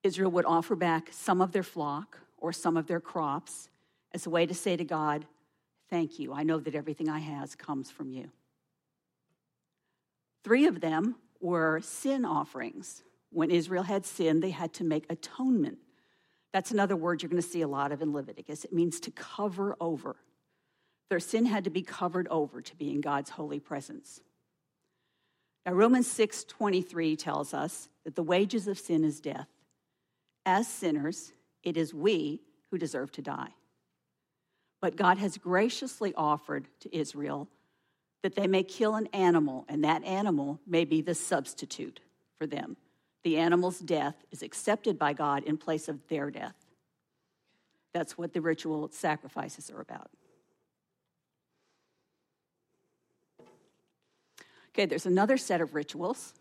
Israel 0.02 0.30
would 0.30 0.44
offer 0.44 0.76
back 0.76 1.08
some 1.10 1.40
of 1.40 1.52
their 1.52 1.62
flock 1.62 2.20
or 2.36 2.52
some 2.52 2.76
of 2.76 2.86
their 2.86 3.00
crops 3.00 3.70
as 4.12 4.26
a 4.26 4.30
way 4.30 4.44
to 4.46 4.54
say 4.54 4.76
to 4.76 4.84
God, 4.84 5.26
Thank 5.90 6.18
you. 6.18 6.34
I 6.34 6.42
know 6.42 6.58
that 6.58 6.74
everything 6.74 7.08
I 7.08 7.18
has 7.20 7.54
comes 7.54 7.90
from 7.90 8.10
you. 8.12 8.30
Three 10.44 10.66
of 10.66 10.82
them 10.82 11.16
were 11.40 11.80
sin 11.80 12.26
offerings. 12.26 13.02
When 13.30 13.50
Israel 13.50 13.84
had 13.84 14.04
sinned, 14.04 14.42
they 14.42 14.50
had 14.50 14.74
to 14.74 14.84
make 14.84 15.06
atonement 15.08 15.78
that's 16.52 16.70
another 16.70 16.96
word 16.96 17.22
you're 17.22 17.30
going 17.30 17.42
to 17.42 17.48
see 17.48 17.62
a 17.62 17.68
lot 17.68 17.92
of 17.92 18.00
in 18.02 18.12
Leviticus. 18.12 18.64
It 18.64 18.72
means 18.72 19.00
to 19.00 19.10
cover 19.10 19.76
over. 19.80 20.16
Their 21.10 21.20
sin 21.20 21.46
had 21.46 21.64
to 21.64 21.70
be 21.70 21.82
covered 21.82 22.26
over 22.28 22.60
to 22.62 22.76
be 22.76 22.90
in 22.90 23.00
God's 23.00 23.30
holy 23.30 23.60
presence. 23.60 24.20
Now 25.68 25.74
Romans 25.74 26.06
6:23 26.06 27.14
tells 27.14 27.52
us 27.52 27.90
that 28.04 28.14
the 28.14 28.22
wages 28.22 28.66
of 28.68 28.78
sin 28.78 29.04
is 29.04 29.20
death. 29.20 29.48
As 30.46 30.66
sinners, 30.66 31.34
it 31.62 31.76
is 31.76 31.92
we 31.92 32.40
who 32.70 32.78
deserve 32.78 33.12
to 33.12 33.20
die. 33.20 33.52
But 34.80 34.96
God 34.96 35.18
has 35.18 35.36
graciously 35.36 36.14
offered 36.14 36.68
to 36.80 36.96
Israel 36.96 37.50
that 38.22 38.34
they 38.34 38.46
may 38.46 38.62
kill 38.62 38.94
an 38.94 39.08
animal, 39.08 39.66
and 39.68 39.84
that 39.84 40.02
animal 40.04 40.58
may 40.66 40.86
be 40.86 41.02
the 41.02 41.14
substitute 41.14 42.00
for 42.38 42.46
them 42.46 42.78
the 43.22 43.36
animal's 43.36 43.80
death 43.80 44.24
is 44.30 44.42
accepted 44.42 44.98
by 44.98 45.12
God 45.12 45.44
in 45.44 45.58
place 45.58 45.86
of 45.86 46.00
their 46.08 46.30
death. 46.30 46.64
That's 47.92 48.16
what 48.16 48.32
the 48.32 48.40
ritual 48.40 48.88
sacrifices 48.88 49.70
are 49.70 49.82
about. 49.82 50.10
Okay, 54.78 54.86
there's 54.86 55.06
another 55.06 55.36
set 55.36 55.60
of 55.60 55.74
rituals 55.74 56.34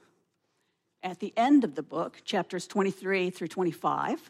at 1.02 1.20
the 1.20 1.34
end 1.36 1.64
of 1.64 1.74
the 1.74 1.82
book, 1.82 2.20
chapters 2.24 2.68
23 2.68 3.32
through 3.32 3.48
25. 3.48 4.30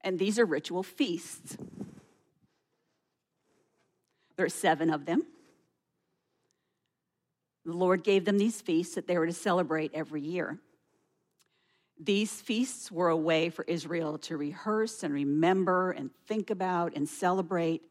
And 0.00 0.18
these 0.18 0.38
are 0.38 0.46
ritual 0.46 0.82
feasts. 0.82 1.58
There 4.36 4.46
are 4.46 4.48
seven 4.48 4.88
of 4.88 5.04
them. 5.04 5.26
The 7.66 7.74
Lord 7.74 8.02
gave 8.02 8.24
them 8.24 8.38
these 8.38 8.62
feasts 8.62 8.94
that 8.94 9.06
they 9.06 9.18
were 9.18 9.26
to 9.26 9.34
celebrate 9.34 9.92
every 9.92 10.22
year. 10.22 10.58
These 12.02 12.40
feasts 12.40 12.90
were 12.90 13.10
a 13.10 13.16
way 13.16 13.50
for 13.50 13.66
Israel 13.68 14.16
to 14.20 14.38
rehearse 14.38 15.02
and 15.02 15.12
remember 15.12 15.90
and 15.90 16.08
think 16.26 16.48
about 16.48 16.96
and 16.96 17.06
celebrate 17.06 17.82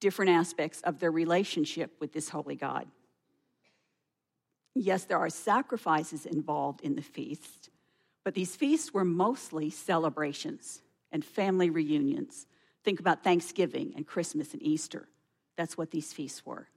different 0.00 0.32
aspects 0.32 0.82
of 0.82 1.00
their 1.00 1.10
relationship 1.10 1.96
with 1.98 2.12
this 2.12 2.28
holy 2.28 2.56
God. 2.56 2.86
Yes, 4.74 5.04
there 5.04 5.18
are 5.18 5.30
sacrifices 5.30 6.26
involved 6.26 6.80
in 6.82 6.94
the 6.94 7.02
feast, 7.02 7.70
But 8.22 8.34
these 8.34 8.54
feasts 8.54 8.92
were 8.92 9.04
mostly 9.04 9.70
celebrations 9.70 10.82
and 11.10 11.24
family 11.24 11.70
reunions. 11.70 12.46
Think 12.84 13.00
about 13.00 13.24
Thanksgiving 13.24 13.94
and 13.96 14.06
Christmas 14.06 14.52
and 14.52 14.62
Easter. 14.62 15.08
That's 15.56 15.78
what 15.78 15.90
these 15.90 16.12
feasts 16.12 16.44
were. 16.44 16.68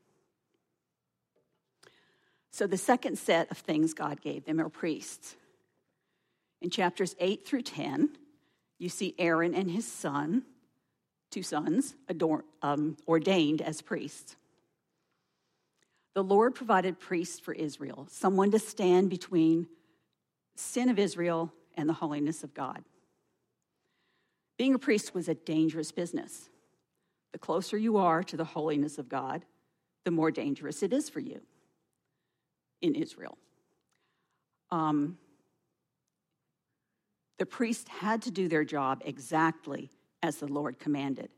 So, 2.52 2.66
the 2.66 2.78
second 2.78 3.18
set 3.18 3.52
of 3.52 3.58
things 3.58 3.94
God 3.94 4.22
gave 4.22 4.46
them 4.46 4.62
are 4.62 4.70
priests. 4.70 5.36
In 6.62 6.70
chapters 6.70 7.16
8 7.20 7.46
through 7.46 7.64
10, 7.64 8.10
you 8.80 8.90
see 8.90 9.16
Aaron 9.18 9.54
and 9.54 9.70
his 9.70 9.86
son, 9.86 10.44
two 11.30 11.44
sons, 11.44 11.96
ador- 12.08 12.46
um, 12.62 12.96
ordained 13.08 13.62
as 13.62 13.82
priests. 13.82 14.36
The 16.14 16.24
Lord 16.24 16.54
provided 16.56 17.00
priests 17.00 17.40
for 17.40 17.54
Israel, 17.54 18.08
someone 18.10 18.52
to 18.52 18.60
stand 18.60 19.10
between 19.10 19.68
sin 20.56 20.90
of 20.90 21.00
Israel 21.00 21.52
and 21.76 21.90
the 21.90 21.94
holiness 21.94 22.44
of 22.44 22.54
God. 22.54 22.84
Being 24.58 24.76
a 24.76 24.80
priest 24.80 25.16
was 25.16 25.28
a 25.28 25.34
dangerous 25.34 25.92
business. 25.92 26.50
The 27.32 27.40
closer 27.40 27.78
you 27.78 27.98
are 27.98 28.22
to 28.24 28.38
the 28.38 28.46
holiness 28.46 29.00
of 29.00 29.10
God, 29.10 29.44
the 30.06 30.12
more 30.12 30.30
dangerous 30.30 30.84
it 30.84 30.94
is 30.94 31.10
for 31.10 31.20
you 31.20 31.42
in 32.82 32.94
Israel. 32.94 33.38
Um, 34.70 35.18
the 37.40 37.46
priest 37.48 37.90
had 37.90 38.22
to 38.24 38.32
do 38.32 38.48
their 38.48 38.64
job 38.64 39.02
exactly 39.06 39.92
as 40.22 40.38
the 40.38 40.48
Lord 40.48 40.78
commanded. 40.78 41.30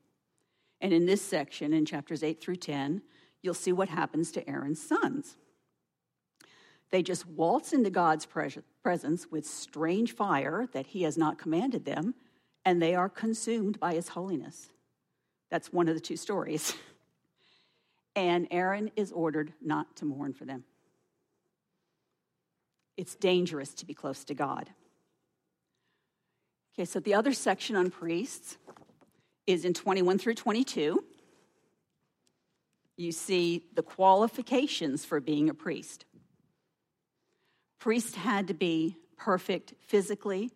And 0.82 0.94
in 0.94 1.06
this 1.06 1.22
section, 1.22 1.74
in 1.74 1.86
chapters 1.86 2.22
8 2.22 2.42
through 2.42 2.58
10, 2.58 3.02
you'll 3.46 3.54
see 3.54 3.72
what 3.72 3.90
happens 3.90 4.32
to 4.32 4.50
Aaron's 4.50 4.82
sons. 4.82 5.38
They 6.92 7.04
just 7.04 7.28
waltz 7.28 7.74
into 7.74 7.90
God's 7.90 8.26
presence 8.26 9.28
with 9.32 9.46
strange 9.46 10.14
fire 10.14 10.68
that 10.74 10.88
he 10.88 11.04
has 11.04 11.18
not 11.18 11.38
commanded 11.38 11.86
them, 11.86 12.16
and 12.64 12.82
they 12.82 12.96
are 12.96 13.10
consumed 13.10 13.80
by 13.80 13.94
his 13.94 14.10
holiness. 14.10 14.70
That's 15.50 15.72
one 15.72 15.88
of 15.88 15.96
the 15.96 16.02
two 16.02 16.18
stories. 16.18 16.74
And 18.18 18.48
Aaron 18.50 18.92
is 18.96 19.12
ordered 19.12 19.52
not 19.62 19.98
to 19.98 20.06
mourn 20.06 20.32
for 20.32 20.46
them. 20.46 20.64
It's 22.96 23.14
dangerous 23.14 23.74
to 23.74 23.86
be 23.86 23.94
close 23.94 24.24
to 24.24 24.34
God. 24.34 24.70
Okay, 26.74 26.86
so 26.86 27.02
the 27.02 27.14
other 27.14 27.34
section 27.34 27.76
on 27.76 27.92
priests 27.92 28.58
is 29.46 29.66
in 29.66 29.74
21 29.74 30.18
through 30.18 30.36
22 30.36 31.04
you 32.98 33.12
see 33.12 33.66
the 33.74 33.84
qualifications 33.84 35.04
for 35.04 35.20
being 35.20 35.50
a 35.50 35.54
priest. 35.54 36.06
Priests 37.80 38.16
had 38.16 38.48
to 38.48 38.54
be 38.54 38.96
perfect 39.18 39.74
physically, 39.82 40.52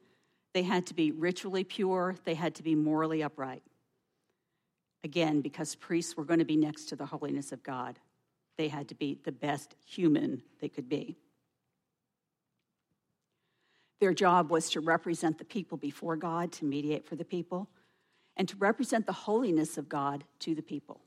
they 0.54 0.64
had 0.64 0.88
to 0.88 0.94
be 0.94 1.12
ritually 1.12 1.64
pure, 1.64 2.16
they 2.24 2.34
had 2.34 2.56
to 2.56 2.64
be 2.64 2.76
morally 2.76 3.22
upright. 3.22 3.64
Again, 5.04 5.42
because 5.42 5.76
priests 5.76 6.18
were 6.18 6.26
going 6.26 6.40
to 6.40 6.46
be 6.46 6.58
next 6.58 6.86
to 6.86 6.96
the 6.96 7.06
holiness 7.06 7.52
of 7.52 7.64
God, 7.64 8.00
they 8.58 8.68
had 8.68 8.90
to 8.90 8.96
be 8.96 9.18
the 9.24 9.32
best 9.32 9.76
human 9.86 10.42
they 10.60 10.68
could 10.68 10.90
be. 10.90 11.18
Their 14.02 14.14
job 14.14 14.50
was 14.50 14.70
to 14.72 14.80
represent 14.80 15.38
the 15.38 15.46
people 15.46 15.78
before 15.78 16.16
God, 16.16 16.52
to 16.54 16.66
mediate 16.66 17.06
for 17.06 17.16
the 17.16 17.26
people, 17.26 17.70
and 18.36 18.48
to 18.48 18.56
represent 18.58 19.06
the 19.06 19.14
holiness 19.14 19.78
of 19.78 19.90
God 19.90 20.24
to 20.40 20.56
the 20.56 20.62
people. 20.62 21.02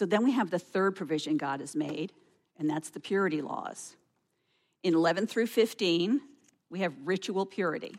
So 0.00 0.06
then 0.06 0.24
we 0.24 0.32
have 0.32 0.48
the 0.48 0.58
third 0.58 0.96
provision 0.96 1.36
God 1.36 1.60
has 1.60 1.76
made, 1.76 2.14
and 2.58 2.70
that's 2.70 2.88
the 2.88 3.00
purity 3.00 3.42
laws. 3.42 3.96
In 4.82 4.94
11 4.94 5.26
through 5.26 5.48
15, 5.48 6.22
we 6.70 6.78
have 6.78 6.94
ritual 7.04 7.44
purity. 7.44 7.94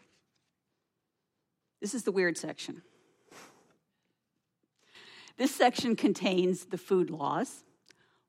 This 1.79 1.93
is 1.93 2.01
the 2.01 2.11
weird 2.11 2.39
section. 2.39 2.81
This 5.37 5.53
section 5.53 5.95
contains 5.95 6.65
the 6.65 6.77
food 6.79 7.11
laws, 7.11 7.63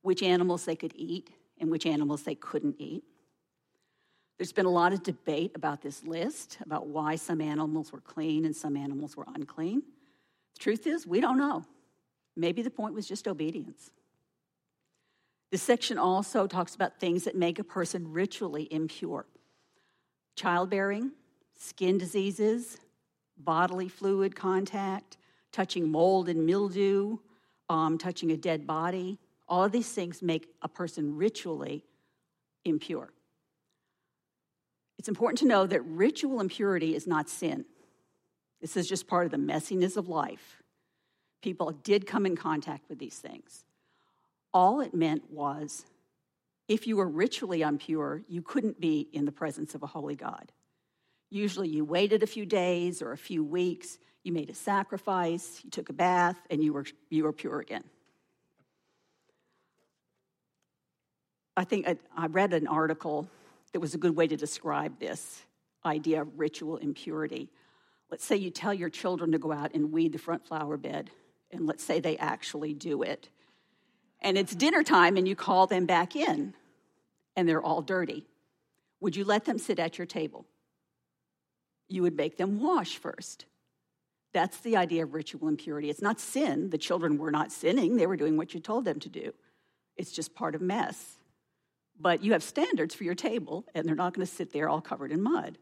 which 0.03 0.23
animals 0.23 0.67
they 0.67 0.77
could 0.77 0.93
eat 0.95 1.31
and 1.59 1.71
which 1.71 1.87
animals 1.87 2.25
they 2.25 2.35
couldn't 2.35 2.77
eat. 2.79 3.05
There's 4.37 4.53
been 4.53 4.67
a 4.67 4.71
lot 4.71 4.93
of 4.93 5.03
debate 5.03 5.53
about 5.55 5.81
this 5.81 6.05
list, 6.05 6.59
about 6.61 6.89
why 6.89 7.17
some 7.17 7.41
animals 7.41 7.91
were 7.91 8.03
clean 8.03 8.45
and 8.45 8.55
some 8.55 8.77
animals 8.77 9.17
were 9.17 9.25
unclean. 9.35 9.83
The 10.57 10.59
truth 10.59 10.87
is, 10.87 11.07
we 11.07 11.23
don't 11.23 11.39
know. 11.39 11.65
Maybe 12.37 12.63
the 12.63 12.71
point 12.71 12.95
was 12.95 13.07
just 13.07 13.29
obedience. 13.29 13.91
This 15.51 15.63
section 15.63 15.99
also 15.99 16.47
talks 16.47 16.75
about 16.75 16.99
things 16.99 17.25
that 17.25 17.37
make 17.37 17.59
a 17.59 17.65
person 17.65 18.11
ritually 18.13 18.69
impure 18.71 19.27
childbearing, 20.35 21.11
skin 21.59 21.99
diseases, 21.99 22.79
bodily 23.37 23.87
fluid 23.87 24.35
contact, 24.35 25.19
touching 25.53 25.91
mold 25.91 26.31
and 26.31 26.47
mildew, 26.47 27.19
um, 27.69 27.99
touching 27.99 28.33
a 28.33 28.37
dead 28.37 28.67
body. 28.67 29.19
All 29.47 29.65
of 29.65 29.73
these 29.73 29.93
things 29.93 30.23
make 30.23 30.49
a 30.63 30.69
person 30.69 31.17
ritually 31.17 31.85
impure. 32.65 33.13
It's 34.99 35.09
important 35.09 35.39
to 35.41 35.47
know 35.47 35.67
that 35.67 35.83
ritual 35.83 36.41
impurity 36.41 36.95
is 36.95 37.07
not 37.07 37.29
sin. 37.29 37.67
This 38.63 38.77
is 38.77 38.89
just 38.89 39.07
part 39.07 39.27
of 39.27 39.33
the 39.33 39.37
messiness 39.37 39.99
of 39.99 40.09
life 40.09 40.62
people 41.43 41.73
did 41.73 42.07
come 42.07 42.25
in 42.25 42.37
contact 42.37 42.89
with 42.89 42.99
these 42.99 43.19
things. 43.19 43.65
All 44.55 44.81
it 44.81 44.95
meant 44.95 45.31
was 45.31 45.85
if 46.69 46.87
you 46.87 46.97
were 46.97 47.09
ritually 47.09 47.63
impure, 47.63 48.23
you 48.29 48.41
couldn't 48.41 48.81
be 48.81 49.09
in 49.13 49.25
the 49.25 49.33
presence 49.33 49.75
of 49.75 49.83
a 49.83 49.87
holy 49.87 50.15
God. 50.15 50.53
Usually 51.29 51.69
you 51.69 51.85
waited 51.85 52.23
a 52.23 52.27
few 52.27 52.47
days 52.47 53.03
or 53.03 53.13
a 53.13 53.19
few 53.19 53.43
weeks, 53.43 53.99
you 54.23 54.33
made 54.33 54.51
a 54.51 54.55
sacrifice, 54.55 55.61
you 55.65 55.71
took 55.71 55.89
a 55.89 55.93
bath, 55.93 56.39
and 56.49 56.63
you 56.63 56.73
were, 56.73 56.85
you 57.11 57.25
were 57.25 57.33
pure 57.33 57.61
again. 57.61 57.85
I 61.57 61.65
think 61.65 61.89
I, 61.89 61.97
I 62.17 62.27
read 62.27 62.55
an 62.55 62.67
article 62.67 63.29
that 63.73 63.81
was 63.81 63.95
a 63.95 63.99
good 63.99 64.17
way 64.17 64.27
to 64.27 64.37
describe 64.37 64.99
this 64.99 65.43
idea 65.85 66.23
of 66.23 66.39
ritual 66.39 66.77
impurity. 66.77 67.51
Let's 68.11 68.25
say 68.25 68.37
you 68.37 68.51
tell 68.51 68.73
your 68.73 68.91
children 68.91 69.33
to 69.33 69.39
go 69.39 69.53
out 69.53 69.75
and 69.75 69.93
weed 69.93 70.13
the 70.13 70.19
front 70.19 70.47
flower 70.47 70.77
bed 70.77 71.11
and 71.53 71.67
let's 71.67 71.85
say 71.85 72.01
they 72.01 72.17
actually 72.19 72.75
do 72.75 73.03
it. 73.03 73.29
And 74.21 74.39
it's 74.39 74.55
dinner 74.55 74.83
time 74.83 75.17
and 75.17 75.27
you 75.27 75.37
call 75.37 75.67
them 75.67 75.87
back 75.87 76.17
in 76.17 76.55
and 77.37 77.49
they're 77.49 77.63
all 77.63 77.83
dirty. 77.83 78.27
Would 79.01 79.17
you 79.17 79.25
let 79.25 79.45
them 79.45 79.59
sit 79.59 79.79
at 79.79 79.99
your 79.99 80.07
table? 80.07 80.47
You 81.89 82.03
would 82.03 82.17
make 82.17 82.37
them 82.37 82.61
wash 82.61 82.97
first. 82.97 83.47
That's 84.33 84.59
the 84.59 84.77
idea 84.77 85.03
of 85.03 85.13
ritual 85.13 85.49
impurity. 85.49 85.91
It's 85.91 86.01
not 86.01 86.21
sin. 86.21 86.71
The 86.71 86.79
children 86.79 87.19
were 87.19 87.31
not 87.31 87.53
sinning, 87.53 87.97
they 87.97 88.07
were 88.07 88.17
doing 88.17 88.37
what 88.37 88.55
you 88.55 88.61
told 88.61 88.85
them 88.85 88.99
to 89.01 89.09
do. 89.09 89.35
It's 89.97 90.13
just 90.13 90.35
part 90.35 90.55
of 90.55 90.63
mess. 90.63 91.19
But 92.01 92.25
you 92.25 92.33
have 92.33 92.43
standards 92.43 92.95
for 92.95 93.05
your 93.05 93.15
table, 93.15 93.67
and 93.75 93.87
they're 93.87 93.95
not 93.95 94.15
going 94.15 94.27
to 94.27 94.33
sit 94.33 94.53
there 94.53 94.69
all 94.69 94.81
covered 94.81 95.13
in 95.13 95.23
mud. 95.23 95.59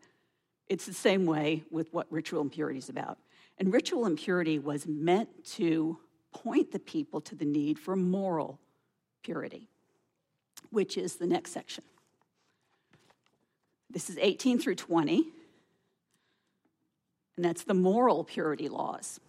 It's 0.68 0.87
the 0.87 0.94
same 0.94 1.26
way 1.26 1.64
with 1.70 1.92
what 1.92 2.07
ritual 2.11 2.40
impurity 2.40 2.79
is 2.79 2.88
about. 2.88 3.18
And 3.61 3.75
ritual 3.75 4.07
impurity 4.07 4.59
was 4.59 4.87
meant 4.87 5.44
to 5.57 5.99
point 6.33 6.73
the 6.73 6.79
people 6.79 7.20
to 7.20 7.35
the 7.35 7.44
need 7.44 7.79
for 7.79 7.94
moral 7.94 8.59
purity, 9.23 9.68
which 10.70 10.96
is 10.96 11.16
the 11.16 11.27
next 11.27 11.53
section. 11.53 11.85
This 13.90 14.09
is 14.09 14.16
18 14.18 14.59
through 14.59 14.77
20, 14.77 15.27
and 17.37 17.44
that's 17.44 17.64
the 17.64 17.75
moral 17.75 18.25
purity 18.25 18.70
laws. 18.70 19.20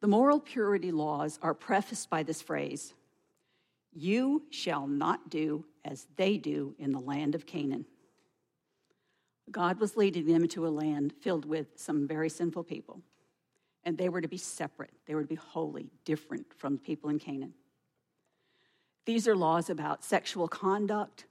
The 0.00 0.08
moral 0.08 0.38
purity 0.38 0.92
laws 0.92 1.40
are 1.42 1.54
prefaced 1.54 2.08
by 2.08 2.22
this 2.22 2.40
phrase 2.40 2.94
You 3.92 4.44
shall 4.50 4.86
not 4.86 5.28
do 5.28 5.64
as 5.84 6.06
they 6.16 6.36
do 6.36 6.76
in 6.78 6.92
the 6.92 7.00
land 7.00 7.34
of 7.34 7.46
Canaan. 7.46 7.86
God 9.50 9.80
was 9.80 9.96
leading 9.96 10.26
them 10.26 10.46
to 10.48 10.66
a 10.66 10.68
land 10.68 11.12
filled 11.20 11.44
with 11.44 11.66
some 11.76 12.06
very 12.06 12.28
sinful 12.28 12.64
people. 12.64 13.00
And 13.84 13.98
they 13.98 14.08
were 14.08 14.20
to 14.20 14.28
be 14.28 14.38
separate, 14.38 14.92
they 15.06 15.14
were 15.14 15.22
to 15.22 15.28
be 15.28 15.34
wholly 15.34 15.90
different 16.04 16.46
from 16.56 16.78
people 16.78 17.10
in 17.10 17.18
Canaan. 17.18 17.54
These 19.04 19.26
are 19.26 19.34
laws 19.34 19.68
about 19.68 20.04
sexual 20.04 20.46
conduct, 20.46 21.26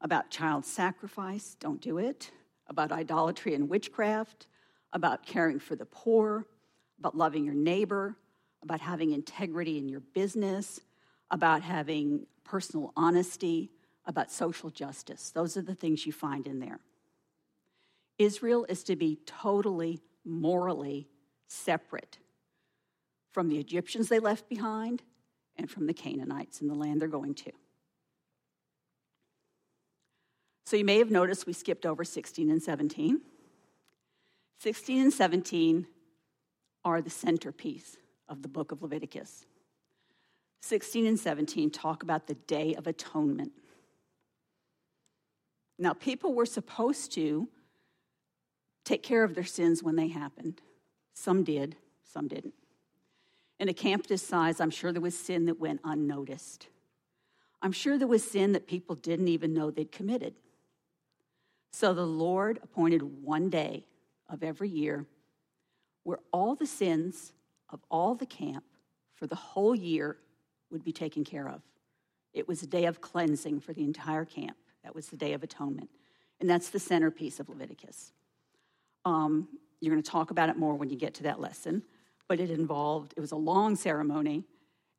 about 0.00 0.30
child 0.30 0.64
sacrifice, 0.64 1.56
don't 1.58 1.80
do 1.80 1.98
it, 1.98 2.30
about 2.68 2.92
idolatry 2.92 3.54
and 3.54 3.68
witchcraft, 3.68 4.46
about 4.92 5.26
caring 5.26 5.58
for 5.58 5.74
the 5.74 5.86
poor, 5.86 6.46
about 6.98 7.16
loving 7.16 7.44
your 7.44 7.54
neighbor, 7.54 8.16
about 8.62 8.80
having 8.80 9.10
integrity 9.10 9.78
in 9.78 9.88
your 9.88 10.00
business, 10.00 10.80
about 11.30 11.62
having 11.62 12.26
personal 12.44 12.92
honesty, 12.96 13.70
about 14.06 14.30
social 14.30 14.70
justice. 14.70 15.30
Those 15.30 15.56
are 15.56 15.62
the 15.62 15.74
things 15.74 16.06
you 16.06 16.12
find 16.12 16.46
in 16.46 16.60
there. 16.60 16.78
Israel 18.18 18.66
is 18.68 18.82
to 18.84 18.96
be 18.96 19.18
totally 19.26 20.00
morally 20.24 21.08
separate 21.48 22.18
from 23.30 23.48
the 23.48 23.58
Egyptians 23.58 24.08
they 24.08 24.18
left 24.18 24.48
behind 24.48 25.02
and 25.56 25.70
from 25.70 25.86
the 25.86 25.94
Canaanites 25.94 26.60
in 26.60 26.68
the 26.68 26.74
land 26.74 27.00
they're 27.00 27.08
going 27.08 27.34
to. 27.34 27.52
So 30.64 30.76
you 30.76 30.84
may 30.84 30.98
have 30.98 31.10
noticed 31.10 31.46
we 31.46 31.52
skipped 31.52 31.86
over 31.86 32.04
16 32.04 32.50
and 32.50 32.62
17. 32.62 33.20
16 34.58 35.02
and 35.02 35.12
17 35.12 35.86
are 36.84 37.00
the 37.00 37.10
centerpiece 37.10 37.96
of 38.28 38.42
the 38.42 38.48
book 38.48 38.72
of 38.72 38.82
Leviticus. 38.82 39.46
16 40.62 41.06
and 41.06 41.20
17 41.20 41.70
talk 41.70 42.02
about 42.02 42.26
the 42.26 42.34
Day 42.34 42.74
of 42.74 42.86
Atonement. 42.86 43.52
Now, 45.78 45.92
people 45.92 46.34
were 46.34 46.46
supposed 46.46 47.12
to 47.12 47.48
take 48.86 49.02
care 49.02 49.24
of 49.24 49.34
their 49.34 49.44
sins 49.44 49.82
when 49.82 49.96
they 49.96 50.08
happened. 50.08 50.62
Some 51.12 51.44
did, 51.44 51.76
some 52.04 52.28
didn't. 52.28 52.54
In 53.58 53.68
a 53.68 53.74
camp 53.74 54.06
this 54.06 54.22
size, 54.22 54.60
I'm 54.60 54.70
sure 54.70 54.92
there 54.92 55.02
was 55.02 55.18
sin 55.18 55.46
that 55.46 55.60
went 55.60 55.80
unnoticed. 55.84 56.68
I'm 57.60 57.72
sure 57.72 57.98
there 57.98 58.06
was 58.06 58.22
sin 58.22 58.52
that 58.52 58.66
people 58.66 58.94
didn't 58.94 59.28
even 59.28 59.52
know 59.52 59.70
they'd 59.70 59.90
committed. 59.90 60.34
So 61.72 61.92
the 61.92 62.06
Lord 62.06 62.60
appointed 62.62 63.02
one 63.24 63.50
day 63.50 63.86
of 64.28 64.42
every 64.42 64.68
year 64.68 65.04
where 66.04 66.20
all 66.32 66.54
the 66.54 66.66
sins 66.66 67.32
of 67.68 67.80
all 67.90 68.14
the 68.14 68.26
camp 68.26 68.64
for 69.14 69.26
the 69.26 69.34
whole 69.34 69.74
year 69.74 70.16
would 70.70 70.84
be 70.84 70.92
taken 70.92 71.24
care 71.24 71.48
of. 71.48 71.62
It 72.32 72.46
was 72.46 72.62
a 72.62 72.66
day 72.66 72.84
of 72.84 73.00
cleansing 73.00 73.60
for 73.60 73.72
the 73.72 73.82
entire 73.82 74.24
camp. 74.24 74.56
That 74.84 74.94
was 74.94 75.08
the 75.08 75.16
Day 75.16 75.32
of 75.32 75.42
Atonement. 75.42 75.90
And 76.38 76.48
that's 76.48 76.70
the 76.70 76.78
centerpiece 76.78 77.40
of 77.40 77.48
Leviticus. 77.48 78.12
Um, 79.06 79.46
you're 79.80 79.94
going 79.94 80.02
to 80.02 80.10
talk 80.10 80.32
about 80.32 80.48
it 80.48 80.56
more 80.56 80.74
when 80.74 80.90
you 80.90 80.96
get 80.96 81.14
to 81.14 81.22
that 81.22 81.40
lesson, 81.40 81.82
but 82.28 82.40
it 82.40 82.50
involved, 82.50 83.14
it 83.16 83.20
was 83.20 83.30
a 83.30 83.36
long 83.36 83.76
ceremony, 83.76 84.42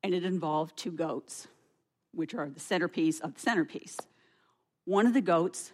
and 0.01 0.13
it 0.13 0.23
involved 0.23 0.77
two 0.77 0.91
goats, 0.91 1.47
which 2.13 2.33
are 2.33 2.49
the 2.49 2.59
centerpiece 2.59 3.19
of 3.19 3.33
the 3.33 3.39
centerpiece. 3.41 3.97
One 4.85 5.05
of 5.05 5.13
the 5.13 5.21
goats, 5.21 5.73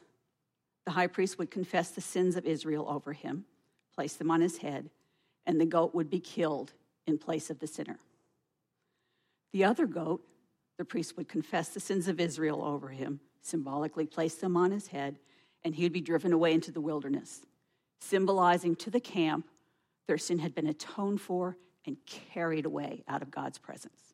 the 0.86 0.92
high 0.92 1.06
priest 1.06 1.38
would 1.38 1.52
confess 1.52 1.92
the 1.92 2.02
sins 2.02 2.36
of 2.36 2.46
Israel 2.48 2.88
over 2.90 3.14
him, 3.14 3.46
place 3.94 4.16
them 4.16 4.32
on 4.32 4.42
his 4.42 4.58
head, 4.58 4.90
and 5.46 5.62
the 5.62 5.66
goat 5.66 5.94
would 5.94 6.10
be 6.10 6.20
killed 6.20 6.74
in 7.06 7.20
place 7.20 7.52
of 7.52 7.60
the 7.60 7.68
sinner. 7.68 8.00
The 9.52 9.64
other 9.64 9.86
goat, 9.86 10.24
the 10.80 10.86
priest 10.86 11.18
would 11.18 11.30
confess 11.30 11.70
the 11.70 11.80
sins 11.80 12.08
of 12.08 12.20
Israel 12.20 12.64
over 12.64 12.90
him, 12.90 13.20
symbolically 13.44 14.08
place 14.08 14.36
them 14.36 14.58
on 14.58 14.72
his 14.72 14.88
head, 14.88 15.20
and 15.64 15.76
he 15.76 15.84
would 15.84 15.94
be 15.94 16.02
driven 16.02 16.34
away 16.34 16.54
into 16.54 16.72
the 16.72 16.82
wilderness, 16.82 17.46
symbolizing 18.04 18.76
to 18.78 18.90
the 18.90 19.00
camp 19.00 19.48
their 20.08 20.18
sin 20.18 20.40
had 20.40 20.54
been 20.54 20.68
atoned 20.68 21.22
for 21.22 21.58
and 21.86 21.98
carried 22.06 22.66
away 22.66 23.04
out 23.08 23.22
of 23.22 23.32
God's 23.32 23.58
presence. 23.58 24.14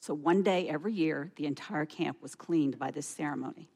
So 0.00 0.14
one 0.14 0.42
day 0.42 0.68
every 0.68 0.92
year, 0.92 1.32
the 1.36 1.46
entire 1.46 1.86
camp 1.86 2.22
was 2.22 2.34
cleaned 2.34 2.78
by 2.78 2.90
this 2.90 3.06
ceremony. 3.06 3.68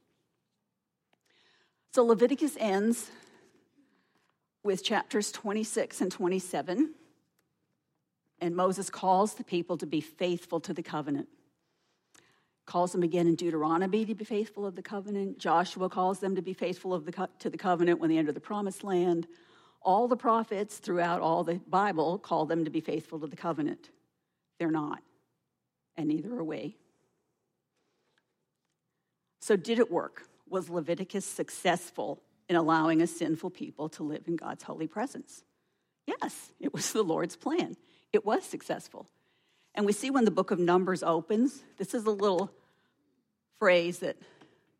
So 1.92 2.04
Leviticus 2.04 2.56
ends 2.58 3.10
with 4.64 4.84
chapters 4.84 5.30
26 5.32 6.00
and 6.00 6.10
27 6.10 6.94
and 8.42 8.56
Moses 8.56 8.90
calls 8.90 9.34
the 9.34 9.44
people 9.44 9.76
to 9.78 9.86
be 9.86 10.00
faithful 10.00 10.58
to 10.60 10.74
the 10.74 10.82
covenant. 10.82 11.28
Calls 12.64 12.92
them 12.92 13.02
again 13.02 13.26
in 13.26 13.34
Deuteronomy 13.34 14.04
to 14.04 14.14
be 14.14 14.24
faithful 14.24 14.64
of 14.64 14.76
the 14.76 14.82
covenant. 14.82 15.38
Joshua 15.38 15.88
calls 15.88 16.20
them 16.20 16.36
to 16.36 16.42
be 16.42 16.52
faithful 16.52 16.94
of 16.94 17.04
the 17.04 17.12
co- 17.12 17.28
to 17.40 17.50
the 17.50 17.58
covenant 17.58 18.00
when 18.00 18.10
they 18.10 18.18
enter 18.18 18.32
the 18.32 18.40
promised 18.40 18.84
land. 18.84 19.26
All 19.82 20.06
the 20.06 20.16
prophets 20.16 20.78
throughout 20.78 21.20
all 21.20 21.42
the 21.42 21.60
Bible 21.68 22.18
call 22.18 22.46
them 22.46 22.64
to 22.64 22.70
be 22.70 22.80
faithful 22.80 23.18
to 23.20 23.26
the 23.26 23.36
covenant. 23.36 23.90
They're 24.58 24.70
not, 24.70 25.02
and 25.96 26.08
neither 26.08 26.32
are 26.34 26.44
we. 26.44 26.76
So, 29.40 29.56
did 29.56 29.80
it 29.80 29.90
work? 29.90 30.28
Was 30.48 30.70
Leviticus 30.70 31.24
successful 31.24 32.22
in 32.48 32.54
allowing 32.54 33.02
a 33.02 33.06
sinful 33.06 33.50
people 33.50 33.88
to 33.90 34.04
live 34.04 34.28
in 34.28 34.36
God's 34.36 34.62
holy 34.62 34.86
presence? 34.86 35.42
Yes, 36.06 36.52
it 36.60 36.72
was 36.72 36.92
the 36.92 37.02
Lord's 37.02 37.34
plan 37.34 37.76
it 38.12 38.24
was 38.24 38.44
successful. 38.44 39.08
And 39.74 39.86
we 39.86 39.92
see 39.92 40.10
when 40.10 40.24
the 40.24 40.30
book 40.30 40.50
of 40.50 40.58
Numbers 40.58 41.02
opens, 41.02 41.62
this 41.78 41.94
is 41.94 42.04
a 42.04 42.10
little 42.10 42.50
phrase 43.58 44.00
that 44.00 44.16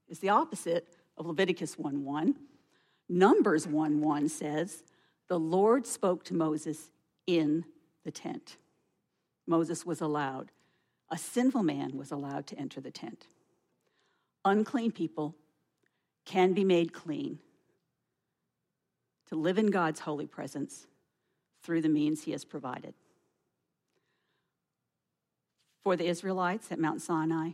is 0.09 0.19
the 0.19 0.29
opposite 0.29 0.89
of 1.17 1.27
Leviticus 1.27 1.79
1 1.79 2.05
1. 2.05 2.35
Numbers 3.09 3.67
1 3.67 4.01
1 4.01 4.29
says, 4.29 4.83
The 5.29 5.39
Lord 5.39 5.87
spoke 5.87 6.25
to 6.25 6.35
Moses 6.35 6.91
in 7.27 7.65
the 8.05 8.11
tent. 8.11 8.57
Moses 9.47 9.85
was 9.85 10.01
allowed, 10.01 10.51
a 11.11 11.19
sinful 11.19 11.63
man 11.63 11.97
was 11.97 12.11
allowed 12.11 12.47
to 12.49 12.59
enter 12.59 12.81
the 12.81 12.91
tent. 12.91 13.27
Unclean 14.45 14.91
people 14.91 15.35
can 16.25 16.53
be 16.53 16.65
made 16.65 16.93
clean 16.93 17.39
to 19.29 19.37
live 19.37 19.59
in 19.59 19.67
God's 19.67 20.01
holy 20.01 20.27
presence 20.27 20.87
through 21.63 21.83
the 21.83 21.89
means 21.89 22.25
he 22.25 22.33
has 22.33 22.45
provided. 22.45 22.95
For 25.83 25.97
the 25.97 26.07
Israelites 26.07 26.71
at 26.71 26.79
Mount 26.79 27.03
Sinai, 27.03 27.51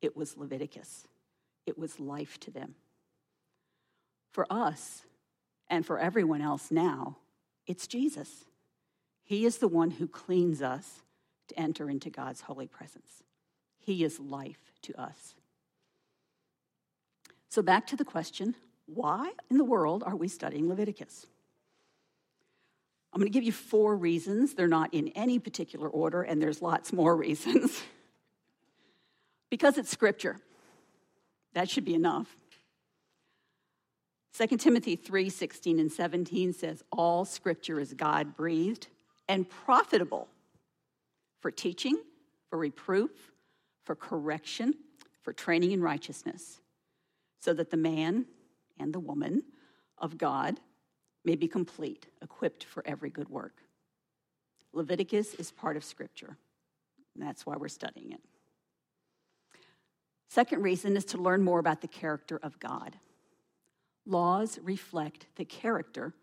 it 0.00 0.16
was 0.16 0.36
Leviticus, 0.36 1.06
it 1.66 1.78
was 1.78 2.00
life 2.00 2.38
to 2.40 2.50
them. 2.50 2.74
For 4.32 4.46
us, 4.50 5.02
and 5.68 5.84
for 5.84 5.98
everyone 5.98 6.42
else 6.42 6.70
now, 6.70 7.16
it's 7.66 7.86
Jesus. 7.86 8.44
He 9.24 9.44
is 9.44 9.58
the 9.58 9.68
one 9.68 9.90
who 9.92 10.06
cleans 10.06 10.62
us 10.62 11.02
to 11.48 11.58
enter 11.58 11.90
into 11.90 12.10
God's 12.10 12.42
holy 12.42 12.68
presence. 12.68 13.22
He 13.78 14.04
is 14.04 14.20
life 14.20 14.72
to 14.82 15.00
us. 15.00 15.34
So, 17.48 17.62
back 17.62 17.86
to 17.88 17.96
the 17.96 18.04
question 18.04 18.54
why 18.86 19.32
in 19.50 19.58
the 19.58 19.64
world 19.64 20.04
are 20.04 20.14
we 20.14 20.28
studying 20.28 20.68
Leviticus? 20.68 21.26
I'm 23.16 23.20
going 23.20 23.32
to 23.32 23.34
give 23.34 23.44
you 23.44 23.52
four 23.52 23.96
reasons. 23.96 24.52
They're 24.52 24.68
not 24.68 24.92
in 24.92 25.08
any 25.14 25.38
particular 25.38 25.88
order, 25.88 26.20
and 26.20 26.42
there's 26.42 26.60
lots 26.60 26.92
more 26.92 27.16
reasons. 27.26 27.80
because 29.48 29.78
it's 29.78 29.88
scripture. 29.88 30.36
That 31.54 31.70
should 31.70 31.86
be 31.86 31.94
enough. 31.94 32.36
2 34.36 34.58
Timothy 34.58 34.96
3 34.96 35.30
16 35.30 35.80
and 35.80 35.90
17 35.90 36.52
says, 36.52 36.82
All 36.92 37.24
scripture 37.24 37.80
is 37.80 37.94
God 37.94 38.36
breathed 38.36 38.88
and 39.30 39.48
profitable 39.48 40.28
for 41.40 41.50
teaching, 41.50 41.96
for 42.50 42.58
reproof, 42.58 43.32
for 43.86 43.94
correction, 43.94 44.74
for 45.22 45.32
training 45.32 45.72
in 45.72 45.80
righteousness, 45.80 46.60
so 47.40 47.54
that 47.54 47.70
the 47.70 47.78
man 47.78 48.26
and 48.78 48.92
the 48.92 49.00
woman 49.00 49.42
of 49.96 50.18
God 50.18 50.60
may 51.26 51.34
be 51.34 51.48
complete, 51.48 52.06
equipped 52.22 52.64
for 52.64 52.82
every 52.86 53.10
good 53.10 53.28
work. 53.28 53.56
Leviticus 54.72 55.34
is 55.34 55.50
part 55.50 55.76
of 55.76 55.84
Scripture, 55.84 56.36
and 57.14 57.26
that's 57.26 57.44
why 57.44 57.56
we're 57.56 57.68
studying 57.68 58.12
it. 58.12 58.20
Second 60.28 60.62
reason 60.62 60.96
is 60.96 61.04
to 61.06 61.18
learn 61.18 61.42
more 61.42 61.58
about 61.58 61.80
the 61.80 61.88
character 61.88 62.38
of 62.42 62.60
God. 62.60 62.96
Laws 64.06 64.58
reflect 64.62 65.26
the 65.36 65.44
character 65.44 66.14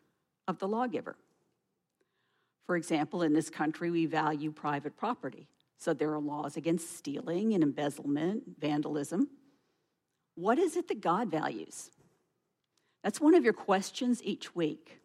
of 0.48 0.60
the 0.60 0.68
lawgiver. 0.68 1.16
For 2.66 2.78
example, 2.78 3.24
in 3.24 3.34
this 3.34 3.50
country, 3.50 3.92
we 3.92 4.06
value 4.06 4.52
private 4.52 4.96
property, 4.96 5.48
so 5.78 5.94
there 5.94 6.14
are 6.14 6.20
laws 6.20 6.56
against 6.56 6.98
stealing 6.98 7.54
and 7.54 7.64
embezzlement, 7.64 8.44
vandalism. 8.60 9.28
What 10.36 10.58
is 10.60 10.78
it 10.78 10.88
that 10.88 11.02
God 11.02 11.30
values? 11.30 11.90
That's 13.04 13.20
one 13.20 13.36
of 13.36 13.44
your 13.44 13.54
questions 13.54 14.22
each 14.24 14.56
week. 14.56 15.00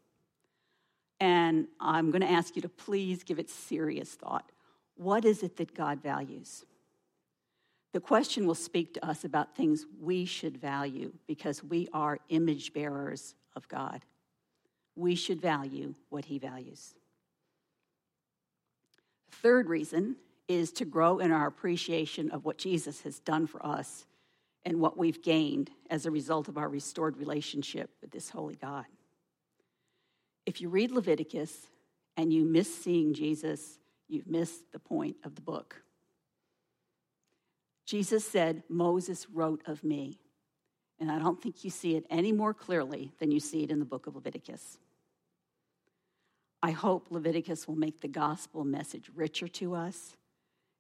And 1.21 1.67
I'm 1.81 2.11
going 2.11 2.23
to 2.23 2.31
ask 2.31 2.55
you 2.55 2.63
to 2.63 2.69
please 2.69 3.25
give 3.25 3.39
it 3.39 3.51
serious 3.51 4.15
thought. 4.15 4.51
What 4.97 5.25
is 5.25 5.43
it 5.43 5.57
that 5.57 5.75
God 5.75 6.01
values? 6.01 6.65
The 7.93 8.01
question 8.01 8.47
will 8.47 8.55
speak 8.55 8.95
to 8.95 9.07
us 9.07 9.25
about 9.25 9.57
things 9.57 9.87
we 10.01 10.25
should 10.25 10.59
value 10.59 11.13
because 11.27 11.65
we 11.65 11.89
are 11.93 12.19
image 12.29 12.73
bearers 12.73 13.35
of 13.57 13.67
God. 13.69 14.05
We 14.95 15.15
should 15.15 15.41
value 15.41 15.95
what 16.11 16.27
He 16.27 16.39
values. 16.39 16.95
Third 19.31 19.69
reason 19.69 20.17
is 20.49 20.71
to 20.73 20.85
grow 20.85 21.19
in 21.19 21.33
our 21.33 21.47
appreciation 21.47 22.31
of 22.31 22.45
what 22.45 22.59
Jesus 22.59 23.03
has 23.03 23.19
done 23.21 23.47
for 23.47 23.65
us 23.65 24.07
and 24.69 24.81
what 24.81 24.99
we've 24.99 25.23
gained 25.23 25.71
as 25.89 26.05
a 26.05 26.11
result 26.11 26.47
of 26.47 26.59
our 26.59 26.69
restored 26.69 27.17
relationship 27.17 27.89
with 28.03 28.11
this 28.11 28.29
holy 28.29 28.55
God. 28.55 28.85
If 30.45 30.61
you 30.61 30.69
read 30.69 30.91
Leviticus 30.91 31.69
and 32.19 32.31
you 32.31 32.45
miss 32.45 32.73
seeing 32.77 33.15
Jesus, 33.15 33.79
you've 34.09 34.27
missed 34.27 34.71
the 34.71 34.79
point 34.79 35.17
of 35.25 35.35
the 35.35 35.41
book. 35.41 35.81
Jesus 37.87 38.29
said, 38.29 38.63
Moses 38.69 39.27
wrote 39.31 39.63
of 39.67 39.83
me. 39.83 40.19
And 41.01 41.11
I 41.11 41.19
don't 41.19 41.41
think 41.41 41.65
you 41.65 41.71
see 41.71 41.97
it 41.97 42.05
any 42.11 42.33
more 42.33 42.53
clearly 42.53 43.11
than 43.21 43.31
you 43.31 43.41
see 43.41 43.63
it 43.63 43.71
in 43.71 43.79
the 43.79 43.87
book 43.87 44.07
of 44.07 44.17
Leviticus. 44.17 44.77
I 46.63 46.73
hope 46.73 47.07
Leviticus 47.09 47.67
will 47.67 47.77
make 47.77 48.03
the 48.03 48.09
gospel 48.09 48.65
message 48.65 49.11
richer 49.15 49.49
to 49.49 49.75
us 49.75 50.15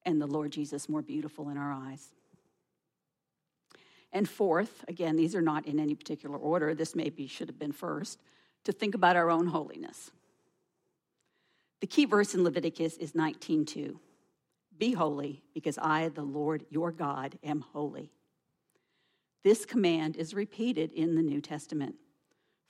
and 0.05 0.21
the 0.21 0.27
Lord 0.27 0.53
Jesus 0.53 0.91
more 0.91 1.01
beautiful 1.01 1.49
in 1.49 1.57
our 1.57 1.73
eyes. 1.73 2.11
And 4.13 4.29
fourth, 4.29 4.85
again, 4.89 5.17
these 5.17 5.35
are 5.35 5.43
not 5.43 5.67
in 5.67 5.79
any 5.79 5.95
particular 5.95 6.37
order, 6.37 6.75
this 6.75 6.95
maybe 6.95 7.27
should 7.27 7.49
have 7.49 7.59
been 7.59 7.73
first, 7.73 8.21
to 8.65 8.73
think 8.73 8.95
about 8.95 9.17
our 9.17 9.31
own 9.31 9.49
holiness. 9.49 10.11
The 11.81 11.87
key 11.87 12.07
verse 12.07 12.35
in 12.35 12.43
Leviticus 12.43 12.97
is 12.97 13.15
19:2. 13.15 14.01
Be 14.77 14.93
holy 14.93 15.43
because 15.55 15.79
I 15.79 16.09
the 16.09 16.23
Lord 16.23 16.65
your 16.71 16.93
God 16.93 17.39
am 17.43 17.61
holy. 17.61 18.13
This 19.43 19.65
command 19.65 20.17
is 20.17 20.35
repeated 20.35 20.93
in 20.93 21.15
the 21.15 21.23
New 21.23 21.41
Testament. 21.41 21.97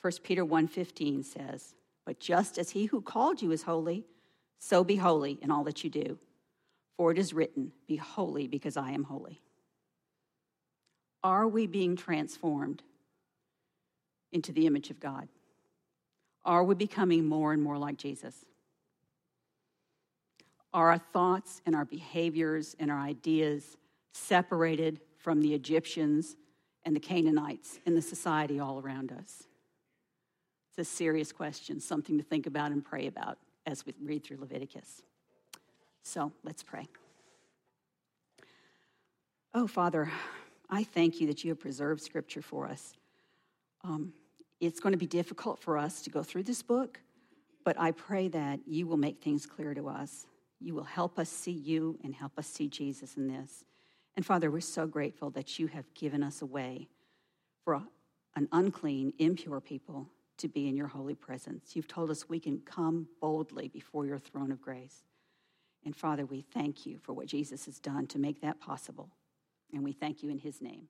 1 0.00 0.22
Peter 0.22 0.44
1:15 0.44 1.22
says, 1.22 1.74
"But 2.04 2.20
just 2.20 2.58
as 2.58 2.70
he 2.70 2.86
who 2.86 3.00
called 3.00 3.42
you 3.42 3.50
is 3.52 3.62
holy, 3.62 4.06
so 4.58 4.84
be 4.84 4.96
holy 4.96 5.38
in 5.42 5.50
all 5.50 5.64
that 5.64 5.84
you 5.84 5.90
do. 5.90 6.18
For 6.96 7.12
it 7.12 7.18
is 7.18 7.32
written, 7.32 7.72
Be 7.86 7.96
holy 7.96 8.46
because 8.46 8.76
I 8.76 8.90
am 8.92 9.04
holy." 9.04 9.42
Are 11.22 11.48
we 11.48 11.66
being 11.66 11.96
transformed 11.96 12.82
into 14.32 14.52
the 14.52 14.66
image 14.66 14.90
of 14.90 15.00
God? 15.00 15.28
Are 16.44 16.64
we 16.64 16.74
becoming 16.74 17.26
more 17.26 17.52
and 17.52 17.62
more 17.62 17.78
like 17.78 17.96
Jesus? 17.96 18.34
Are 20.72 20.90
our 20.90 20.98
thoughts 20.98 21.60
and 21.66 21.74
our 21.74 21.84
behaviors 21.84 22.76
and 22.78 22.90
our 22.90 23.00
ideas 23.00 23.76
separated 24.12 25.00
from 25.18 25.40
the 25.40 25.54
Egyptians 25.54 26.36
and 26.84 26.94
the 26.94 27.00
Canaanites 27.00 27.80
in 27.86 27.94
the 27.94 28.02
society 28.02 28.60
all 28.60 28.78
around 28.78 29.12
us? 29.12 29.44
It's 30.70 30.88
a 30.88 30.90
serious 30.90 31.32
question, 31.32 31.80
something 31.80 32.18
to 32.18 32.24
think 32.24 32.46
about 32.46 32.70
and 32.70 32.84
pray 32.84 33.06
about 33.06 33.38
as 33.66 33.84
we 33.84 33.94
read 34.02 34.24
through 34.24 34.38
Leviticus. 34.38 35.02
So 36.02 36.32
let's 36.44 36.62
pray. 36.62 36.86
Oh, 39.52 39.66
Father, 39.66 40.10
I 40.70 40.84
thank 40.84 41.20
you 41.20 41.26
that 41.28 41.44
you 41.44 41.50
have 41.50 41.60
preserved 41.60 42.02
Scripture 42.02 42.42
for 42.42 42.66
us. 42.66 42.94
Um, 43.84 44.12
it's 44.60 44.80
going 44.80 44.92
to 44.92 44.98
be 44.98 45.06
difficult 45.06 45.60
for 45.60 45.78
us 45.78 46.02
to 46.02 46.10
go 46.10 46.22
through 46.22 46.42
this 46.42 46.62
book, 46.62 47.00
but 47.64 47.78
I 47.78 47.92
pray 47.92 48.28
that 48.28 48.60
you 48.66 48.86
will 48.86 48.96
make 48.96 49.22
things 49.22 49.46
clear 49.46 49.72
to 49.74 49.88
us. 49.88 50.26
You 50.60 50.74
will 50.74 50.84
help 50.84 51.18
us 51.18 51.28
see 51.28 51.52
you 51.52 51.98
and 52.02 52.14
help 52.14 52.38
us 52.38 52.46
see 52.46 52.68
Jesus 52.68 53.16
in 53.16 53.28
this. 53.28 53.64
And 54.16 54.26
Father, 54.26 54.50
we're 54.50 54.60
so 54.60 54.86
grateful 54.86 55.30
that 55.30 55.58
you 55.58 55.68
have 55.68 55.92
given 55.94 56.22
us 56.22 56.42
a 56.42 56.46
way 56.46 56.88
for 57.64 57.80
an 58.34 58.48
unclean, 58.52 59.12
impure 59.18 59.60
people 59.60 60.08
to 60.38 60.48
be 60.48 60.68
in 60.68 60.76
your 60.76 60.88
holy 60.88 61.14
presence. 61.14 61.74
You've 61.74 61.88
told 61.88 62.10
us 62.10 62.28
we 62.28 62.40
can 62.40 62.60
come 62.60 63.08
boldly 63.20 63.68
before 63.68 64.06
your 64.06 64.18
throne 64.18 64.52
of 64.52 64.60
grace. 64.60 65.04
And 65.84 65.94
Father, 65.94 66.26
we 66.26 66.40
thank 66.40 66.84
you 66.84 66.98
for 66.98 67.12
what 67.12 67.26
Jesus 67.26 67.66
has 67.66 67.78
done 67.78 68.06
to 68.08 68.18
make 68.18 68.40
that 68.42 68.60
possible. 68.60 69.10
And 69.72 69.84
we 69.84 69.92
thank 69.92 70.22
you 70.22 70.30
in 70.30 70.38
his 70.38 70.60
name. 70.62 70.88